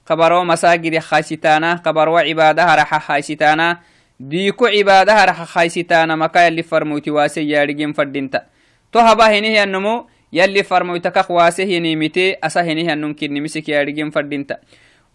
[0.06, 1.82] قبروا مساجد خايستانا.
[1.82, 3.78] قبروا عبادها رح خايستانا.
[4.20, 6.16] ديكو عبادها رح خايستانا.
[6.16, 7.10] مكا يلي فرمويتي.
[7.10, 8.46] واسي يارجين فردينتا.
[8.92, 14.56] تو هبا هنيه النمو يلي فرمويتك خواسه نيمتي أسا هنيه النمكن نمسك يارجين فردينتا.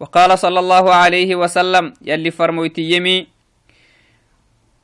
[0.00, 1.92] وقال صلى الله عليه وسلم.
[2.04, 3.39] يلي فرمويتي يمي.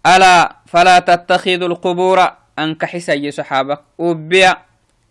[0.06, 2.18] ألا فلا تتخذوا القبور
[2.58, 4.56] أنك حسي صحابك وبيع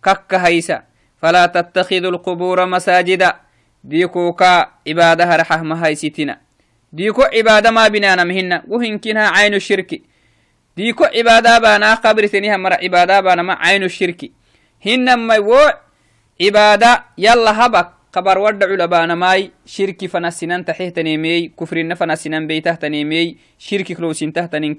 [0.03, 0.83] كك هيسا
[1.21, 3.35] فلا تتخذوا القبور مساجدا
[3.83, 6.37] ديكوكا عبادة رحه ما هيستنا.
[6.93, 10.01] ديكو عبادة ما بنانا مهنا وهنكنها عين الشرك.
[10.77, 14.31] ديكو عبادة بانا قبر ثنيها مرة عبادة بانا ما عين الشرك.
[14.85, 15.73] هنا ما يوع
[16.41, 17.89] عبادة يلا هبك.
[18.15, 24.75] قبر ودع لبانا ماي شركي فنسنان تحيتنيمي كفرين فنسنان بيتهتنيمي شركي كلوسين تهتنين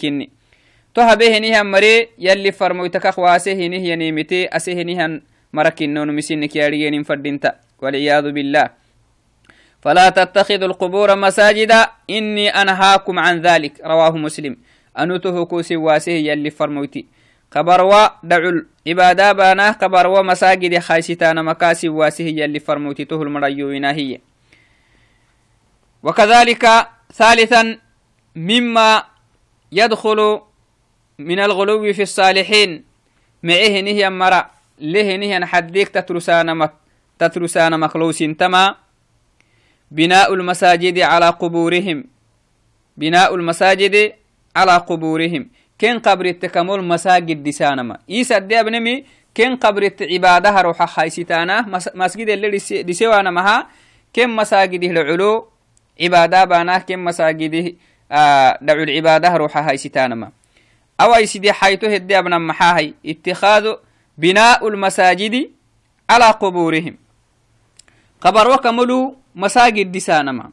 [0.95, 5.21] تو هبهنيها مري يلي فرمويتك خواسهنه ينيمتي أسهنها
[5.53, 8.71] مركنون مسنك ياريين فردينتا والعياذ بالله.
[9.83, 13.81] فلا تتخذوا القبور مساجدا إني أنهاكم عن ذلك.
[13.85, 14.57] رواه مسلم.
[14.99, 17.07] أنته كوسي وأسه يلي فرمويتي.
[17.51, 24.21] قبروا دعل عبادة بانا قبروا مساجد خايستان مكاسب واسه يلي فرموتته المريوين هي
[26.03, 26.67] وكذلك
[27.13, 27.79] ثالثا
[28.37, 29.05] مما
[29.73, 30.41] يدخل
[31.19, 32.85] من الغلو في الصالحين
[33.43, 36.73] معه نهي مرا له نهي حديك تترسان مك
[37.19, 38.75] تترسان مخلوس تما
[39.91, 42.05] بناء المساجد على قبورهم
[42.97, 44.13] بناء المساجد
[44.57, 49.05] على قبورهم كن قبرت كمول مساجد دسانما إيسا دي أبنمي
[49.37, 53.67] كن قبرت عبادها روح خايستانا مسجد اللي دسوانا مها.
[54.17, 55.49] كن مساجد العلو
[56.01, 56.79] عبادة بانا.
[56.79, 57.77] كن مساجد
[58.13, 60.33] آه دعو العبادة روح خايستانا
[61.01, 63.75] أو يسدي حيث هدي أبنا محاهي اتخاذ
[64.19, 65.51] بناء المساجد
[66.11, 66.97] على قبورهم.
[68.21, 70.51] قبر وكملوا مساجد دسانما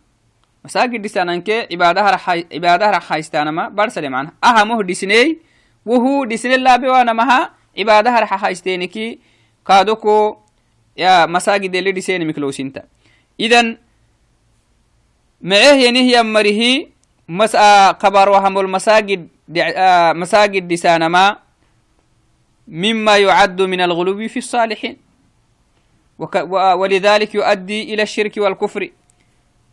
[4.44, 5.38] أهمه ديسني
[5.86, 9.20] وهو ديسني الله بوانا مها عبادة رح حايستينكي
[9.68, 10.38] كادوكو
[10.98, 12.84] يا مساجد اللي ديسيني مكلوسينتا
[13.40, 13.78] إذن
[15.42, 16.62] معه ينهي أمره
[17.28, 17.56] مس
[18.00, 19.28] قبر وهم المساجد
[20.16, 21.38] مساجد ديسانما
[22.68, 24.98] مما يعد من الغلو في الصالحين
[26.80, 28.90] ولذلك يؤدي إلى الشرك والكفر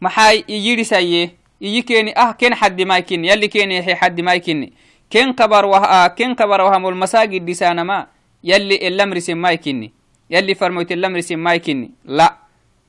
[0.00, 4.72] maxay iyirisaye iyi keni ah ken xaddi maykini yalli keni yahe xaddi maykini
[5.10, 8.08] ken kabar wah ken kabar wahamol masagid disanama
[8.42, 9.92] yalli elamrisin maykini
[10.30, 12.38] yalli farmoyt elamrisin maykini la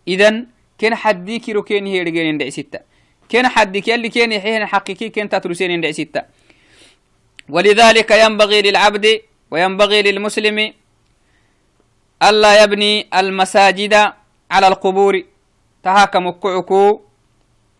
[0.05, 0.47] idan
[0.77, 2.79] ken xaddi kiro keni hedhigenin dhecsitta
[3.27, 6.25] ken xaddik yalli keni yaxehen xaqiki ken tatrusenin dhecsitta
[7.51, 9.05] ولذلك ينبغي للعبد
[9.51, 10.57] وينبغي للمسلم
[12.23, 13.93] ألا يبني المساجد
[14.51, 15.23] على القبور
[15.83, 17.01] تهاك مكعكو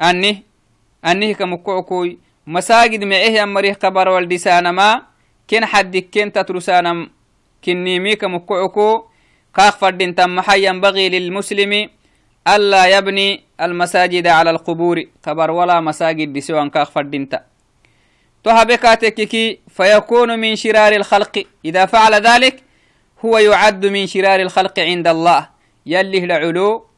[0.01, 0.43] أني
[1.05, 2.07] أنه كمكعكو
[2.47, 5.01] مساجد معيه أمريه قبر والدسان ما
[5.49, 7.09] كن حد كن تترسان
[7.65, 9.03] كن نيمي كمكعكو
[9.53, 11.89] قاق فردين تم ينبغي للمسلم
[12.47, 17.30] ألا يبني المساجد على القبور قبر ولا مساجد بسوان قاق فردين
[18.43, 22.63] تهبكاتكي فيكون من شرار الخلق إذا فعل ذلك
[23.25, 25.49] هو يعد من شرار الخلق عند الله
[25.86, 26.90] يلي لعلو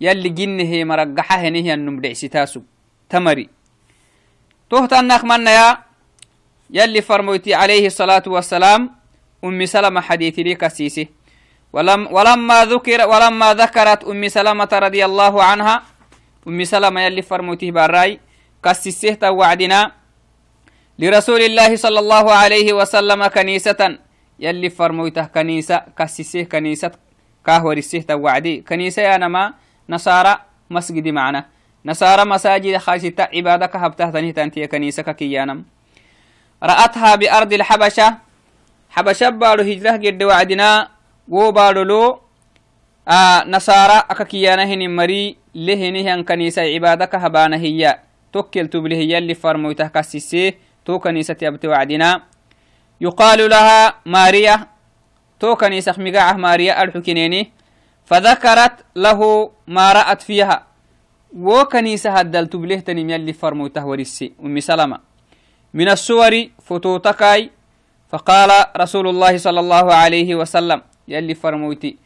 [0.00, 2.28] يلي جنه مرقحة هنه النم دعسي
[3.08, 3.48] تمري.
[4.70, 5.78] تهتنك من يا
[6.70, 8.80] يلي فرموتي عليه الصلاة والسلام
[9.44, 11.08] أم سلمة حديث لي كسيسي
[11.72, 15.82] ولم ولما ذكر ولما ذكرت أم سلمة رضي الله عنها
[16.48, 18.20] أم سلمة يلي فرموته باراي
[18.64, 19.92] كسسه وعدنا
[20.98, 23.80] لرسول الله صلى الله عليه وسلم كنيسة
[24.40, 26.92] يلي فرموته كنيسة كسسه كنيسة
[27.46, 29.54] كاهور السه وعدي كنيسة يا نما
[29.88, 30.38] نصارى
[30.70, 31.44] مسجد معنا.
[31.84, 35.64] نصارى مساجد خاصة عبادك هبته تنهي كنيسة كيانم.
[36.62, 38.14] رأتها بأرض الحبشة.
[38.90, 40.88] حبشة بارو هجرة قد وعدنا.
[41.28, 42.20] وبارو لو
[43.08, 45.36] آه نصارى أككيانا هن مري.
[45.54, 47.98] لهنه أن كنيسة عبادك هبانا هي
[48.32, 52.22] توكل تبله هي اللي فرمويته كسيسيه تو كنيسة يبت وعدنا.
[53.00, 54.66] يقال لها ماريا.
[55.40, 57.52] تو كنيسة مقاعة ماريا الحكينيني
[58.08, 59.20] فذكرت له
[59.68, 60.66] ما رأت فيها.
[61.36, 64.98] وكنيسة هدل تبله تنم يلي فرموته ورسي أم سلمة.
[65.74, 66.32] من الصور
[66.64, 67.50] فتوتكاي
[68.08, 71.96] فقال رسول الله صلى الله عليه وسلم يلي فرموتي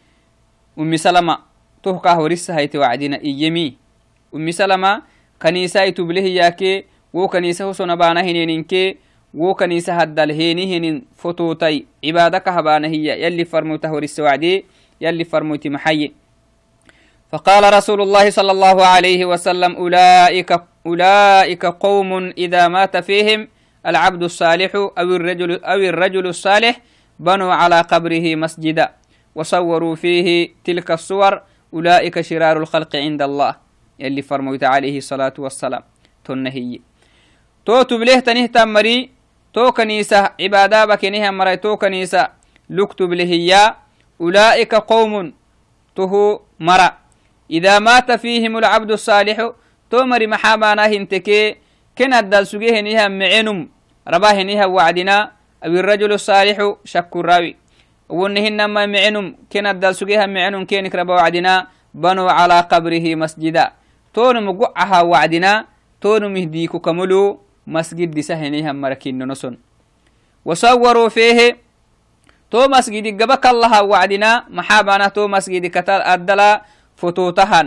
[0.79, 1.39] أم سلمة
[1.83, 3.77] تهكا ورسها يتوعدنا إيمي.
[4.35, 5.03] أم سلمة
[5.43, 8.97] كنيسة تبله ياكي bana hineninke
[9.35, 14.65] wo kanisa haddal heni hinin fototai cibadaka habana hiya yalli farmoyta horisse wacdi
[15.03, 16.15] يلي فرموتي محيي.
[17.33, 20.51] فقال رسول الله صلى الله عليه وسلم أولئك
[20.87, 23.49] أولئك قوم إذا مات فيهم
[23.87, 26.81] العبد الصالح أو الرجل أو الرجل الصالح
[27.19, 28.87] بنوا على قبره مسجدا
[29.35, 31.43] وصوروا فيه تلك الصور
[31.75, 33.57] أولئك شرار الخلق عند الله.
[33.99, 35.83] يلي فرموت عليه الصلاة والسلام.
[36.25, 36.81] تنهي.
[37.67, 39.11] تو تبليه تنه تمري
[39.55, 42.29] تو كنيسة عبادة بكنيها مري تو كنيسة
[42.71, 43.82] لكتب لهيا
[44.22, 45.34] أولئك قوم
[45.95, 46.89] تهو مرا
[47.52, 49.38] إذا مات فيهم العبد الصالح
[49.89, 51.56] تو مري محابانا هنتكي
[51.98, 53.70] كن الدل سجيه نيها معينم
[54.08, 55.32] رباه نيها وعدنا
[55.66, 57.56] أو الرجل الصالح شك الراوي
[58.10, 63.66] ونهن ما معينم كن الدل سجيها معينم كينك ربا وعدنا بنوا على قبره مسجدا
[64.14, 65.66] تون مقعها وعدنا
[66.02, 69.58] تون مهديك كملو مسجد دسهنيها مركين نسون
[70.45, 71.58] وصوروا فيه
[72.53, 76.51] تو مسجد قبك الله وعدنا محابنا تو مسجد كتال أدلا
[77.01, 77.67] فتوتهن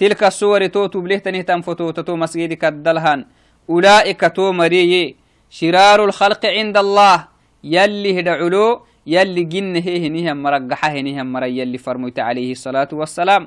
[0.00, 3.20] تلك الصور تو تبليه تنهتم فتوت تو مسجد كدلهن
[3.68, 5.16] أولئك تو مريي
[5.52, 7.16] شرار الخلق عند الله
[7.64, 8.66] يلي هدعلو
[9.06, 13.42] يلي جن هي هنيهم مرقحة هنيهم مري يلي فرميت عليه الصلاة والسلام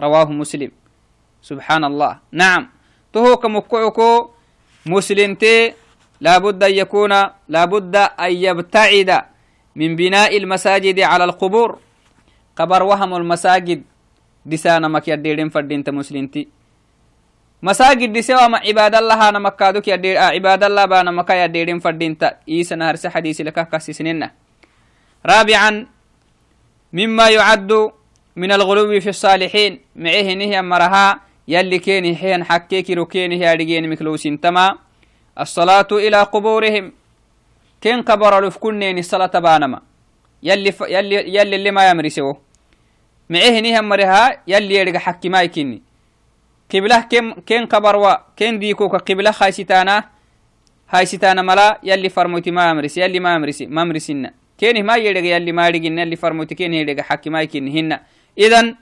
[0.00, 0.70] رواه مسلم
[1.42, 2.62] سبحان الله نعم
[3.12, 4.30] تهو كمكعكو
[4.86, 5.74] مسلمتي
[6.20, 7.12] لابد أن يكون
[7.48, 9.10] لابد أن يبتعد
[9.76, 11.78] من بناء المساجد على القبور.
[12.56, 13.82] قبر وهم المساجد.
[14.46, 16.48] دسانا مك يديرين فردين مسلمتي
[17.62, 22.18] مساجد دسوا ما عباد الله أنا مكادوك يدير آه عباد الله بانا مكا يديرين فردين
[22.18, 22.42] تا.
[22.48, 24.30] إيسا نهر حديث لك كسسننا
[25.26, 25.86] رابعا
[26.92, 27.72] مما يعد
[28.36, 29.80] من الغلو في الصالحين.
[29.96, 34.78] معه نهي مرها يلي كيني حين حكيك ركيني هي مكلوسين تما.
[35.38, 36.92] الصلاة إلى قبورهم.
[37.82, 39.80] كين قبر لفكنين الصلاة بانما
[40.42, 40.72] يلي.
[40.94, 42.40] يلي يلي اللي ما يمرسوه
[43.30, 45.82] معه نهم مرها يلي يرجع حكي ما يكني
[46.74, 50.04] قبله كم كين قبر و كين ديكو كقبله خايستانا
[50.90, 55.52] هايستانا ملا يلي فرموتي ما يمرس يلي ما يمرس ما يمرسنا كين ما يرجع يلي
[55.52, 58.02] ما يرجع يلي فرموتي كين يرجع حكي ما يكني هنا
[58.38, 58.76] إذن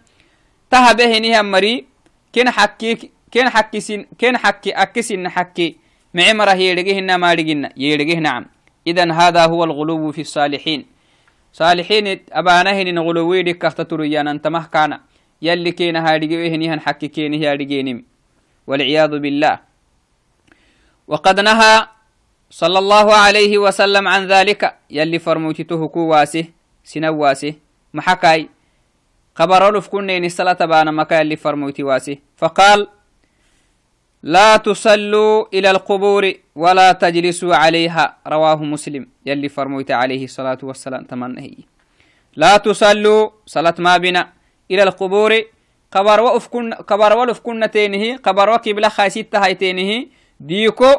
[0.70, 1.86] تهبه نهم مري
[2.32, 5.76] كين حكي كين حكي سين كين حكي أكسين حكي
[6.14, 8.59] معمرة يرجعهن ما يرجعنا يرجعه نعم.
[8.86, 10.86] إذا هذا هو الغلو في الصالحين.
[11.52, 15.00] صالحين أبانهن غلوي دي كفتتريان أنت مهكانا.
[15.42, 18.04] يلي كين هارجعهن هن حكي كين هارجعنم
[18.66, 19.60] والعياذ بالله.
[21.08, 21.86] وقد نهى
[22.50, 24.76] صلى الله عليه وسلم عن ذلك.
[24.90, 26.44] يلي فرموتته كواسه
[26.84, 27.54] سنواسه
[27.94, 28.48] محكاي.
[29.34, 32.88] خبر ألف كنين الصلاة بانا مكا اللي فرموتي واسي فقال
[34.22, 38.16] لا تصلوا إلى القبور ولا تجلسوا عليها.
[38.26, 41.58] رواه مسلم يلي فرموت عليه الصلاة والسلام تمنى
[42.36, 44.32] لا تصلوا صلاة ما بنا
[44.70, 45.32] إلى القبور.
[45.92, 50.06] قبر وقف كن قبر ولف كنا تينه قبر وكبلا خايسيت هايتينه
[50.40, 50.92] ديكو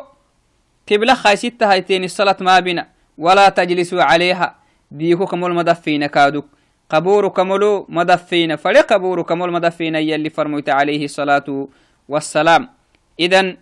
[0.87, 4.55] كبلا خايسيت هايتين الصلاة ما بنا ولا تجلسوا عليها.
[4.91, 6.45] ديكو كمول مدفين كادوك.
[6.89, 11.67] قبور كملو مدفين فلي قبور كمول مدفين يلي فرموت عليه الصلاة
[12.09, 12.80] والسلام.
[13.21, 13.57] إذن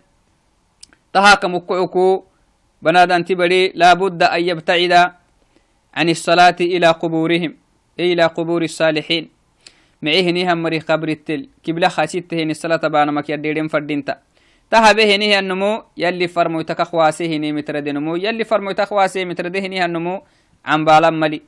[1.12, 2.24] تهاك مكعكو
[2.82, 4.92] بنادان تبري لابد أن يبتعد
[5.94, 7.52] عن الصلاة إلى قبورهم
[8.00, 9.28] إلى قبور الصالحين.
[10.02, 11.48] معيه نيهم مري قبر التل.
[11.60, 14.18] كبلا خاسيته هني الصلاة بانا مك يديرين فردينتا.
[14.70, 20.22] تهبه نيه النمو يلي فرمو تكخواسه ني مترد نمو يلي فرمو تخواسه مترد نيه النمو
[20.64, 21.42] عن بالا ملي.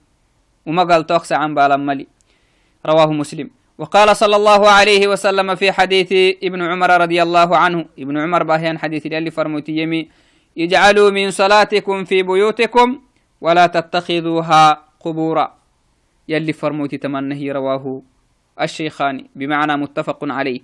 [0.66, 2.06] وما قال توخس عن بالا ملي.
[2.86, 3.61] رواه مسلم.
[3.78, 7.84] وقال صلى الله عليه وسلم في حديث ابن عمر رضي الله عنه.
[7.98, 10.08] ابن عمر باهيان حديث اللي فرموتي يمي.
[10.58, 13.00] اجعلوا من صلاتكم في بيوتكم
[13.40, 15.54] ولا تتخذوها قبورا.
[16.28, 18.02] يلي فرموتي تمنه رواه
[18.60, 19.26] الشيخان.
[19.34, 20.60] بمعنى متفق عليه.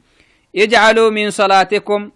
[0.57, 2.11] اجعلوا من صلاتكم.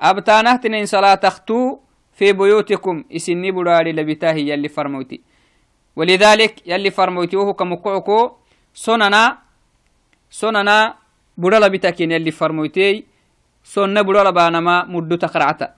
[0.00, 1.78] أبتانهتن صلاة اختو
[2.14, 3.04] في بيوتكم.
[3.16, 5.20] إسني براري لبتاه يلي فرموتي.
[5.96, 8.30] ولذلك يلي فرموتيوه كمكعكو
[8.74, 9.38] سننا
[10.30, 10.94] سننا
[11.36, 13.04] بدل بتاكين يلي فرموتي
[13.64, 15.74] سنة بدل بانما مدو تقرعتا.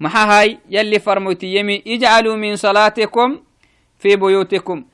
[0.00, 3.40] محا هاي يلي فرموتي يمي اجعلوا من صلاتكم
[3.98, 4.84] في بيوتكم.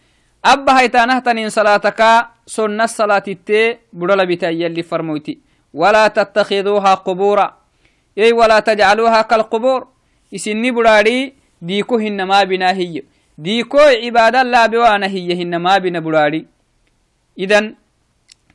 [0.45, 5.39] أبا هاي تانهتن صلاتك سنة الصلاة التي بدل بتا يلي فرموتي
[5.75, 7.57] ولا تتخذوها قبورا.
[8.19, 9.87] أي ولا تجعلوها كالقبور.
[10.31, 13.03] isini buraadi diiko hinama bina hiyo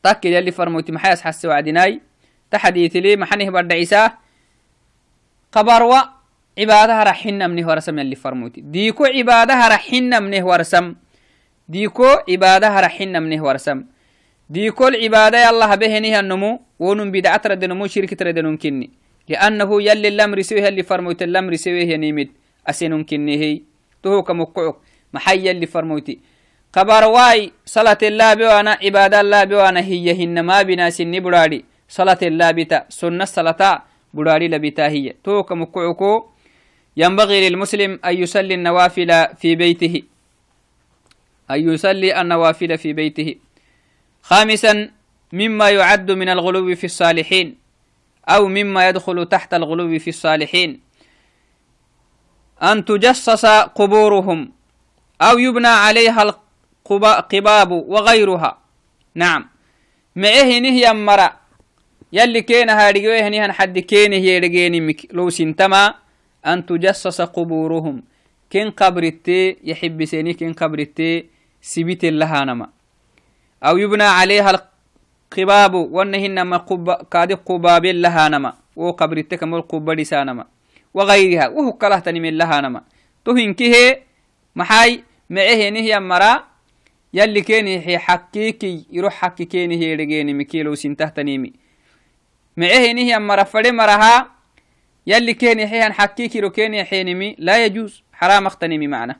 [0.05, 2.01] تأكد يلي فرموتي محي اسحس وعدناي
[2.51, 4.09] تحديث لي محنه برد عيسى.
[5.55, 5.93] خبر و
[6.57, 10.95] ها رحنا منه ورسم يلي فرموتي ديكو عبادها رحنا منه ورسم.
[11.69, 13.83] ديكو عبادها رحنا منه ورسم.
[14.49, 16.61] ديكو العبادة الله بهنها النمو.
[16.79, 18.89] ونم بدعة رد نمو شركة رد نمكني
[19.29, 22.29] لأنه يلي لم رسوه اللي فرموت لم رسوه ينيمد
[22.67, 23.61] أسنون كنهي
[24.03, 24.75] تهو كمقعك
[25.13, 26.19] محي اللي فرموتي
[26.75, 32.19] قبر واي صلاة الله بوانا عبادة الله بوانا هي هن ما بنا سن براري صلاة
[32.21, 35.15] الله بتا سنة الصلاة براري لبتا هي.
[35.23, 36.01] تهو كمقعك
[36.97, 40.03] ينبغي للمسلم أن يصلي النوافل في بيته.
[41.51, 43.35] أن يصلي النوافل في بيته.
[44.23, 44.91] خامسا
[45.33, 47.55] مما يعد من الغلو في الصالحين
[48.29, 50.79] أو مما يدخل تحت الغلو في الصالحين.
[52.63, 54.51] أن تجسس قبورهم
[55.21, 56.21] أو يبنى عليها
[56.91, 58.57] القباب وغيرها.
[59.15, 59.49] نعم.
[60.15, 61.29] معه نهي مرة
[62.13, 64.39] يلي كين هارجوه نهن حد كين هي
[65.11, 65.93] لو سنتما
[66.45, 68.03] أن تجسس قبورهم.
[68.49, 71.25] كين قبرتي يحب سيني كين قبرتي
[71.61, 72.67] سبيت اللهانما
[73.63, 74.69] أو يبنى عليها
[75.31, 78.53] قبابو ونهنما قب كاد قباب لها نما.
[78.75, 80.45] وقبرتك مول قبر سانما
[80.93, 81.47] وغيرها.
[81.47, 82.81] وهو كله تنم لها نما.
[83.25, 83.97] تهين كه
[84.55, 86.54] محاي معه نهي مرا.
[87.17, 91.53] يلي كيني هي حقيقي يروح حقي كيني هي رجيني مكيلو سنته تنيمي
[92.57, 94.31] معه نهي مرا فدي مرها
[95.07, 99.15] يلي كيني هي حقيقي رو كيني حينمي لا يجوز حرام اختنمي معنا.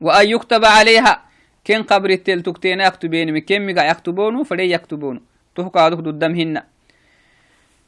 [0.00, 1.22] وأن يكتب عليها
[1.66, 5.20] كن قبر التل تكتين يكتبين كن مقع يكتبونه فلي يكتبونه
[5.56, 6.66] تهكا ضد هنا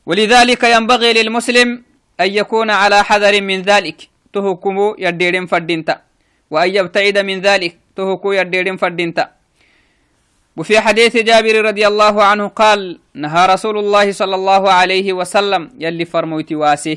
[0.07, 1.83] ولذلك ينبغي للمسلم
[2.21, 4.09] أن يكون على حذر من ذلك.
[4.33, 6.03] تهكم يديرين فردينتا.
[6.51, 7.84] وأن يبتعد من ذلك.
[7.97, 9.31] تهكو يديرين فردينتا.
[10.57, 16.05] وفي حديث جابر رضي الله عنه قال نهى رسول الله صلى الله عليه وسلم يلي
[16.05, 16.97] فرموت واسه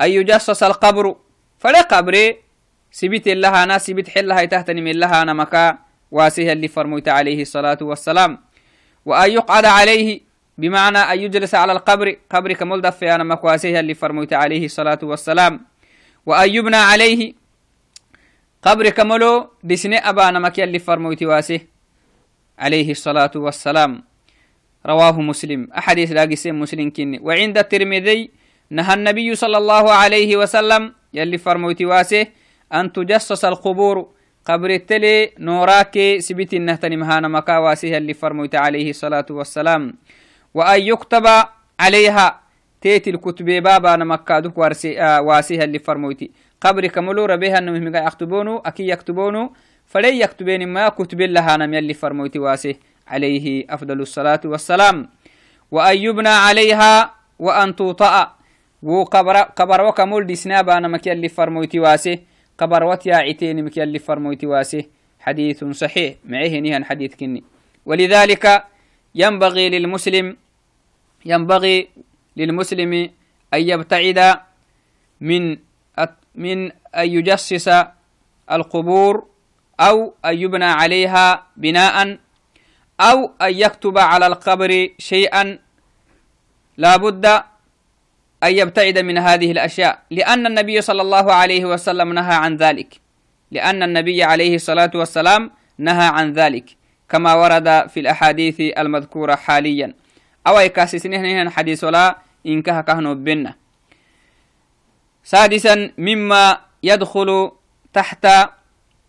[0.00, 1.16] أن يجسس القبر؟
[1.58, 2.36] فلا قبري
[2.92, 5.78] سبت لها أنا سبت حلها تهتني من لها أنا مكا.
[6.12, 8.38] واسها اللي فرميت عليه الصلاة والسلام.
[9.04, 10.20] وأن يقعد عليه
[10.58, 12.16] بمعنى أن يجلس على القبر.
[12.30, 15.60] قبر كمول دفع أنا مكواسها اللي فرميت عليه الصلاة والسلام.
[16.26, 17.32] وأن يبنى عليه
[18.62, 21.60] قبر كمولو دسني أبانا مكي اللي فرميت واسه
[22.58, 24.02] عليه الصلاة والسلام.
[24.86, 25.68] رواه مسلم.
[25.78, 28.30] أحاديث لاقسين مسلم كني وعند الترمذي
[28.70, 32.26] نهى النبي صلى الله عليه وسلم يلي فرميت واسه
[32.72, 34.08] أن تجسس القبور
[34.44, 39.94] قبر التلي نوراك سبت النهتني مهانا مكا واسيها اللي فرميت عليه الصلاة والسلام.
[40.54, 41.26] وأن يكتب
[41.80, 42.40] عليها
[42.80, 46.30] تيت الكتب بابا نمكا دوك آه واسيها اللي فرميتي
[46.62, 49.52] قبر كملو ربيها انهم يكتبونو أكي يكتبونو
[49.86, 52.76] فلي يكتبين ما كتب لها نم يلي فرميتي واسيه
[53.08, 55.08] عليه أفضل الصلاة والسلام.
[55.70, 58.36] وأن يبنى عليها وأن توطأ.
[58.82, 62.22] وقبر قبر وكمول دي سنابا نمك يلي فرميتي واسيه
[62.58, 64.84] قبروت يا عتين مك يلي فرمويتي واسه
[65.20, 66.14] حديث صحيح.
[66.24, 67.42] معه نهان حديث كني.
[67.86, 68.64] ولذلك
[69.14, 70.36] ينبغي للمسلم
[71.24, 71.88] ينبغي
[72.36, 72.92] للمسلم
[73.54, 74.38] أن يبتعد
[75.20, 75.56] من
[76.34, 77.70] من أن يجسس
[78.50, 79.26] القبور
[79.80, 82.18] أو أن يبنى عليها بناء
[83.00, 85.58] أو أن يكتب على القبر شيئا.
[86.76, 87.26] لا بد
[88.42, 93.00] أن يبتعد من هذه الأشياء لأن النبي صلى الله عليه وسلم نهى عن ذلك.
[93.50, 96.76] لأن النبي عليه الصلاة والسلام نهى عن ذلك
[97.08, 99.94] كما ورد في الأحاديث المذكورة حاليا.
[100.46, 103.54] أو يكاسسنه حديث ولا إنكه كهنو بنا
[105.24, 107.50] سادسا مما يدخل
[107.92, 108.26] تحت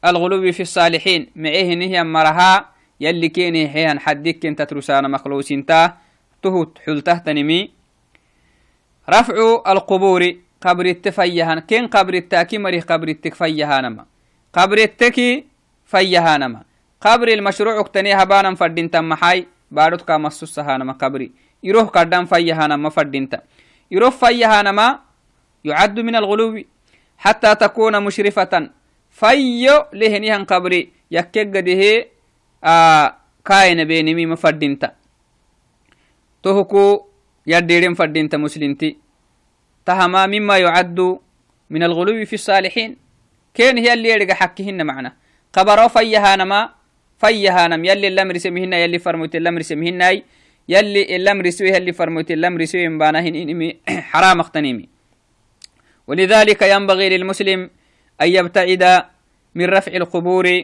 [0.05, 1.31] الغلو في الصالحين.
[1.35, 5.97] معه نهي مرها يلي كيني حيان حدك كنت ترسانا مخلوسين تا
[6.43, 7.71] تهت حلته تنمي
[9.09, 9.35] رفع
[9.67, 14.05] القبور قبر التفيهان كين قبر التاكي؟ مري قبر التك فيهانما.
[14.53, 15.45] قبر التكي
[15.85, 16.63] فيهانما.
[17.01, 21.31] قبر المشروع اكتني هبانا فردين تمحاي بارد كامسوس هانما قبري.
[21.63, 23.29] يروح قدام فيهانما فردين
[23.91, 24.99] يروح فيهانما
[25.63, 26.63] يعد من الغلو
[27.17, 28.69] حتى تكون مشرفة.
[29.09, 30.81] فيو لهنيهن قبري.
[31.11, 32.05] يكيق ده
[32.63, 34.79] آه كاين بينمي مفردين
[36.43, 37.05] تهكو
[37.47, 38.97] يديرين فردينت مسلمتي.
[39.85, 40.99] تهما مما يعد
[41.69, 42.97] من الغلو في الصالحين.
[43.53, 45.11] كين هي اللي يرجع حكهن معنا.
[45.53, 46.69] قبرو فيها نما
[47.21, 50.21] فيها نم يلي الامر سمهن يلي فرموت الامر سمهن
[50.69, 53.77] يلي الامر سوي اللي فرموت الامر سوي إنمي
[54.11, 54.92] حرام اختنيمي.
[56.07, 57.69] ولذلك ينبغي للمسلم
[58.21, 59.05] أن يبتعد
[59.55, 60.61] من رفع القبور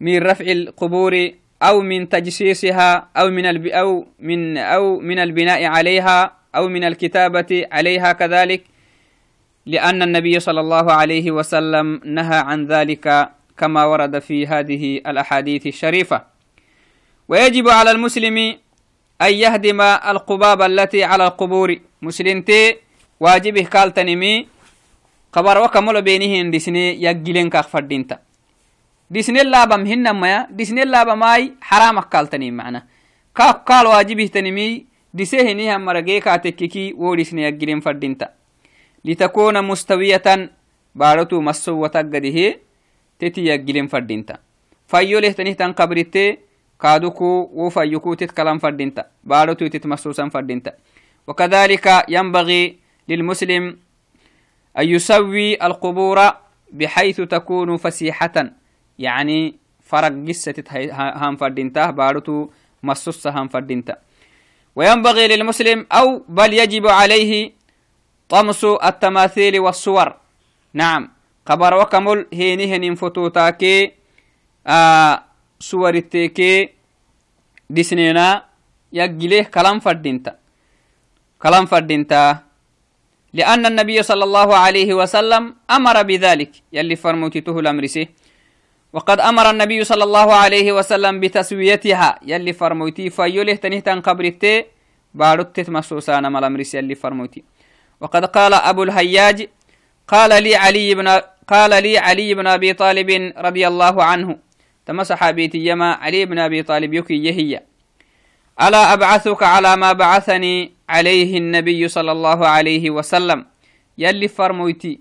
[0.00, 1.30] من رفع القبور
[1.62, 3.70] أو من تجسيسها أو من.
[3.72, 8.62] أو من أو من البناء عليها أو من الكتابة عليها كذلك
[9.66, 16.24] لأن النبي صلى الله عليه وسلم نهى عن ذلك كما ورد في هذه الأحاديث الشريفة
[17.28, 18.36] ويجب على المسلم
[19.22, 22.76] أن يهدم القباب التي على القبور مسلمتي
[23.20, 24.48] واجبه قال تنمي
[25.32, 28.18] قبر وكمل بينهن دسني يجلين كاخ فردينتا
[29.10, 32.86] ديسني اللابم هن ما ديسني اللابم ماي حرام كالتني معنا
[33.36, 38.28] كاك قال واجبه تنمي ديسه نيها مرقي كاتككي وديسني يجرين فردينتا
[39.04, 40.50] لتكون مستوية
[40.94, 42.38] بارتو مسو وتقده
[43.18, 44.36] تتي يجرين فردينتا
[44.86, 46.36] فايوله تنه تن قبرته
[46.82, 50.72] كادوكو وفايوكو تتكلم فردينتا بارتو تتمسوسا فردينتا
[51.26, 52.79] وكذلك ينبغي
[53.10, 53.78] للمسلم
[54.78, 56.18] أن يسوي القبور
[56.72, 58.36] بحيث تكون فسيحة.
[58.98, 60.54] يعني فرق قصة
[61.22, 62.48] هم فردينته بارتو
[62.82, 63.94] مسوس هم فردينته
[64.76, 67.52] وينبغي للمسلم أو بل يجب عليه
[68.28, 70.08] طمس التماثيل والصور.
[70.74, 71.10] نعم
[71.46, 73.92] قبر وكمل هيني هنين فتوتاكي
[74.66, 75.24] آه
[75.60, 76.68] صور التيكي
[77.70, 78.44] ديسنينا
[78.92, 80.36] يجليه كلام فردينتا.
[81.42, 82.49] كلام فردينتا.
[83.34, 86.50] لأن النبي صلى الله عليه وسلم أمر بذلك.
[86.72, 88.08] يلي فرموتته الأمرسي
[88.92, 92.18] وقد أمر النبي صلى الله عليه وسلم بتسويتها.
[92.26, 94.64] يلي فرموتي فيوله تنهتن قبرتي
[95.14, 97.44] بارت مسوسانا ملامرس يلي فرموتي.
[98.00, 99.48] وقد قال أبو الهياج
[100.08, 101.08] قال لي علي بن
[101.46, 104.38] قال لي علي بن أبي طالب رضي الله عنه.
[104.86, 107.62] تم صحابيتي يما علي بن أبي طالب يكي يهي.
[108.60, 113.46] ألا أبعثك على ما بعثني عليه النبي صلى الله عليه وسلم؟
[113.98, 115.00] يلي فرموتي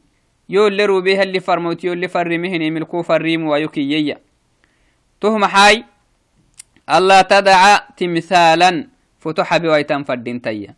[0.49, 4.17] يولي روبيها اللي فرموت يولي فرمهن ملكو فريم ويكيي
[5.21, 5.85] تهم حاي
[6.89, 8.87] الله تدع تمثالا
[9.19, 10.75] فتح بويتان فردين تيا.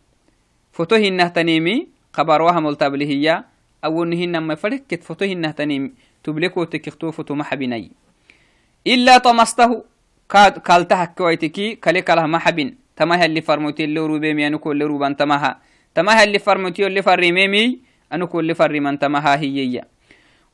[0.72, 3.44] فتوه إنه تنيمي خبروها ملتبلهية
[3.84, 5.92] أو إنهن ما فركت فتوه إنه تنيمي
[6.24, 7.90] تبلكو تكختو فتو محبيني
[8.86, 9.84] إلا طمسته
[10.32, 15.60] كلك له محبين تماها اللي فرموتي اللي روبي ميانو كل روبان تماها
[15.94, 17.78] تماها اللي فرموتي اللي فرميمي
[18.12, 19.84] أنو كل فر من تمها هي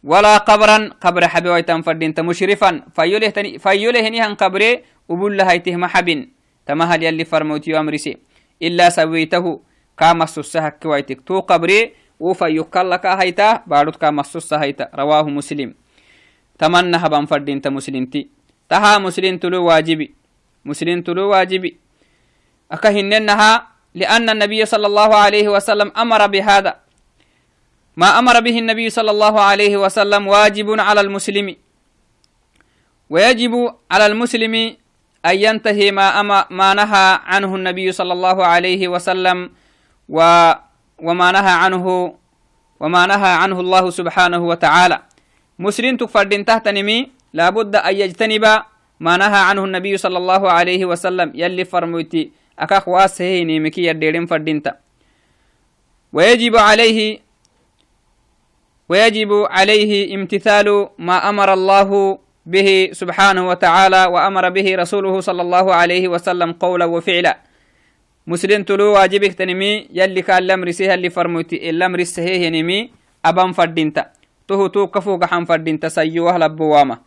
[0.04, 6.28] ولا قبرا قبر حبي ويتم فردين مشرفا فيوله تني فيوله هنيهن قبره وبول هيته محبن
[6.66, 8.18] تمها يلي فرموتي أمرسي
[8.62, 9.60] إلا سويته
[9.98, 11.20] كما سسها كويتك.
[11.26, 14.88] تو قبري وفيوكلك هيتا بارد كما سسها هيتا.
[14.94, 15.74] رواه مسلم.
[16.58, 17.62] تمنى فردين
[18.68, 20.14] تها مسلم تلو واجبي.
[20.64, 21.76] مسلم تلو واجبي.
[22.72, 23.52] أكهننها
[23.94, 26.72] لأن النبي صلى الله عليه وسلم أمر بهذا.
[27.96, 31.56] ما أمر به النبي صلى الله عليه وسلم واجب على المسلم.
[33.10, 33.54] ويجب
[33.90, 34.54] على المسلم
[35.26, 39.50] أن ينتهي ما, أما ما نهى عنه النبي صلى الله عليه وسلم
[40.08, 40.18] و
[40.98, 41.84] وما نهى عنه
[42.80, 44.98] وما نهى عنه الله سبحانه وتعالى.
[45.58, 48.44] مسلم تفردين تحت نمي لابد أن يجتنب
[49.00, 51.28] ما نهى عنه النبي صلى الله عليه وسلم.
[51.38, 52.22] يلي فرموتي
[52.58, 54.72] أكاخ واسهي نيمكي يديرين فردينتا.
[56.12, 57.22] ويجب عليه
[58.90, 60.66] ويجب عليه امتثال
[60.98, 61.90] ما أمر الله
[62.48, 67.38] به سبحانه وتعالى وأمر به رسوله صلى الله عليه وسلم قولا وفعلا.
[68.26, 71.70] مسلم تلو واجبك تنمي يلي كان الامر سيه اللي فرموتي.
[71.70, 72.90] الامر السهيه نمي
[73.24, 74.02] أبان فردينتا.
[74.48, 76.98] تو تو كفو قحن فردينتا سيوه لبواما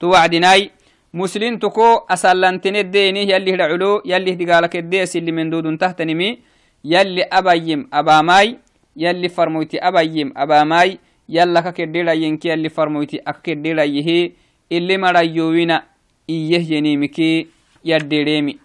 [0.00, 0.70] تو وعدناي
[1.14, 6.38] مسلم تكو أسلنتين الديني يلي هدعلو يلي هدقالك الديس اللي من دود تحتنمي
[6.84, 8.58] يلي أبايم أباماي
[8.96, 14.36] يلي فرموتي أبايم أباماي yalla ka keddirayenki yalli farmoyti aka keddirayihi
[14.70, 15.82] illi marayowina
[16.30, 17.46] إيه ينيمكي
[17.84, 18.58] يدريمي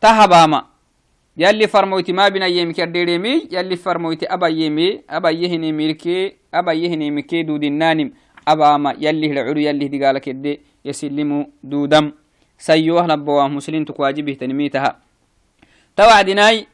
[0.00, 0.64] تهباما
[1.36, 7.10] يلي فرمويتي ما بين أيامك يدريمي يلي فرمويتي أبا يمي أبا يهني ميركي أبا يهني
[7.10, 8.12] مكي دود النانم
[8.51, 12.11] أباما يلي العرو يلي دقالك يدي يسلموا دودم.
[12.57, 14.99] سيوه نبوا مسلم تكواجبه تنميتها.
[15.95, 16.67] توعدناي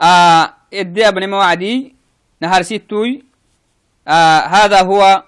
[0.00, 1.94] آه إدي أبن موعدي
[2.40, 3.22] نهار ستوي.
[4.08, 5.22] آه هذا هو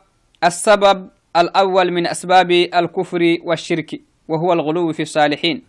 [0.45, 5.62] السبب الأول من أسباب الكفر والشرك وهو الغلو في الصالحين.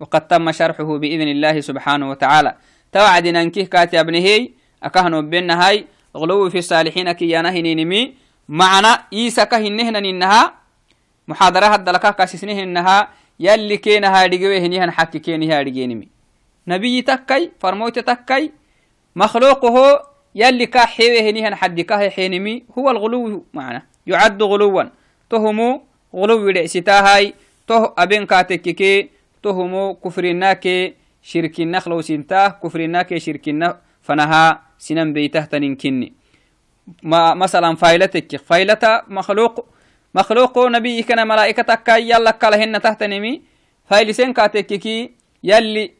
[0.00, 2.54] وقد تم شرحه بإذن الله سبحانه وتعالى.
[2.92, 4.50] توعدنا انكيه كاتي أبنهي
[4.82, 5.84] أكهنو بيننا هاي
[6.16, 8.14] غلو في الصالحين كي ينهي
[8.48, 10.54] معنا إيسا كهنهن إنها
[11.28, 13.08] محاضرة هذا لك كاسسنه إنها
[13.40, 16.08] يلي كينها دقوه هنيهن حكي كينها دقينمي
[16.68, 18.52] نبي تكي فرموت تكي
[19.16, 20.02] مخلوقه
[20.34, 24.84] يلي كا حيوه هنيهن حد كاه حينمي هو الغلو معنا يعد غلوا.
[25.30, 25.82] تهمو
[26.14, 27.34] غلو لعستاهاي
[27.66, 29.08] تو أبين كاتككي
[29.42, 36.17] تهمو كفرناك شركنا خلو سنتاه كفرناك شركنا فنها سنن بيته تنكني
[37.02, 38.36] ما مثلا فايلتك.
[38.36, 39.66] فايلة مخلوق
[40.14, 43.42] مخلوق نبي كان ملائكة يلا كالهن تحت نمي
[43.86, 45.10] فايلسين كاتككي
[45.44, 45.90] يلي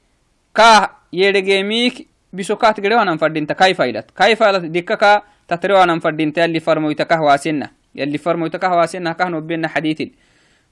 [0.55, 7.70] كاه يرجميك بسكات جريوانا فردينتا كاي فايلت كاي فايلت دككا تتريوانا فردينتا يلي فرمويتا كهواسنا
[7.95, 10.03] يلي فرمويتا كهواسنا كهنو بينا حديث.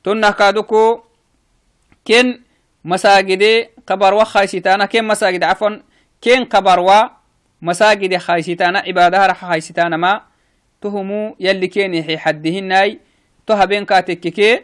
[0.04, 1.00] تنا كادوكو
[2.06, 2.40] كن
[2.84, 5.70] مساجد قبر وخايستانا كن مساجد عفوا
[6.24, 6.80] كن قبر
[7.62, 10.22] مساجد خايستانا عبادة رح خايستانا ما
[10.80, 12.98] تهمو يلي كين يحي حدهن ناي
[13.46, 14.60] تهبين كاتككي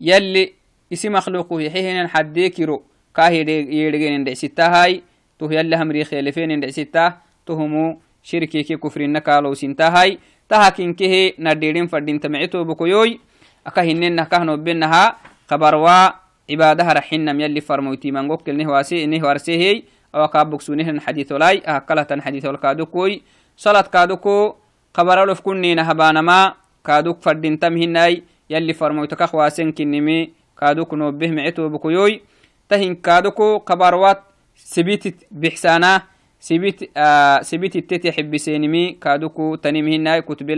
[0.00, 0.52] يلي
[0.92, 2.82] اسم مخلوقه يحيهن حديكرو
[3.14, 5.02] كاهي يرغين دع ستة هاي
[5.38, 7.12] تو يلي همري خيلفين دع ستة
[7.46, 10.18] تهمو شركي كي كفر نكالو سنتا هاي.
[10.48, 13.20] تهاكين كيه نديرين فردين تمعتو بكيوي
[13.66, 15.16] أكهنن نكهنو بينها
[15.48, 16.08] خبروا
[16.50, 19.82] عبادها رحنا يلي فرموتي من قوكل نهواسي نهوارسيهي أو
[20.14, 23.22] كابوك سونهن حديث ولاي أهكالة حديث والكادوكوي
[23.56, 24.54] صلاة كادوكو
[24.94, 26.54] خبر ألف كنين هبانما
[26.86, 32.20] كادوك فردين تمهناي يلي فرموتك أخواسين كنمي كادوك نوبه معتو بكيوي
[32.68, 34.22] تهن كادوكو خبروات
[34.56, 36.02] سبيت بحسانا
[36.40, 40.50] سبيت آه سبيت التتي حب سينمي كادوكو تنمهناي كتب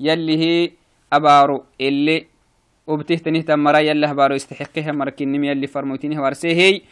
[0.00, 0.70] يلي هي
[1.12, 2.26] أبارو اللي
[2.86, 6.82] وبتهتنيه تمرا يلي هبارو استحقها مركنم يلي فرموتينه ورسيهي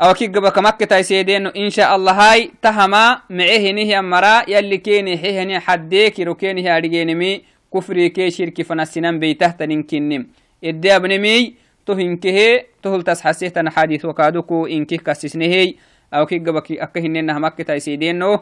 [0.00, 5.18] أو كي قبا كمك تايسيدين إن شاء الله هاي تهما معه نهي مرا يلي كيني
[5.18, 7.42] حيهني حديك ركيني هارجينمي
[7.74, 10.26] كفري كي شركي فنسنان بيته تنكنم
[10.64, 11.54] إدي أبنمي
[11.86, 15.74] تهنكه تهل تسحسيه تنحاديث وكادوكو إنكه كسسنهي
[16.14, 18.38] أو كي قبا أكهنين همك تايسيدين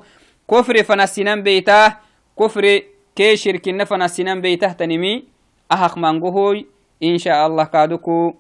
[0.51, 1.95] كفري فنسنان بيته
[2.39, 5.25] كفري كي شركي نفنسنان بيته تنمي
[5.73, 6.67] أحق منقهوي
[7.03, 8.35] إن شاء الله كادوكو.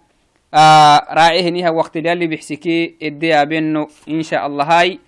[0.54, 2.94] آه راعيه نيها وقت اللي بيحسكي.
[3.02, 4.98] اديا بينو إن شاء الله هاي.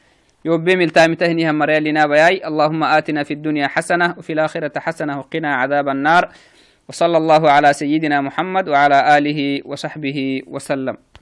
[0.44, 5.88] يوبي ملتامته نيها مريالي نابياي اللهم آتنا في الدنيا حسنة وفي الآخرة حسنة وقنا عذاب
[5.88, 6.28] النار.
[6.88, 10.96] وصلى الله على سيدنا محمد وعلى آله وصحبه وسلم.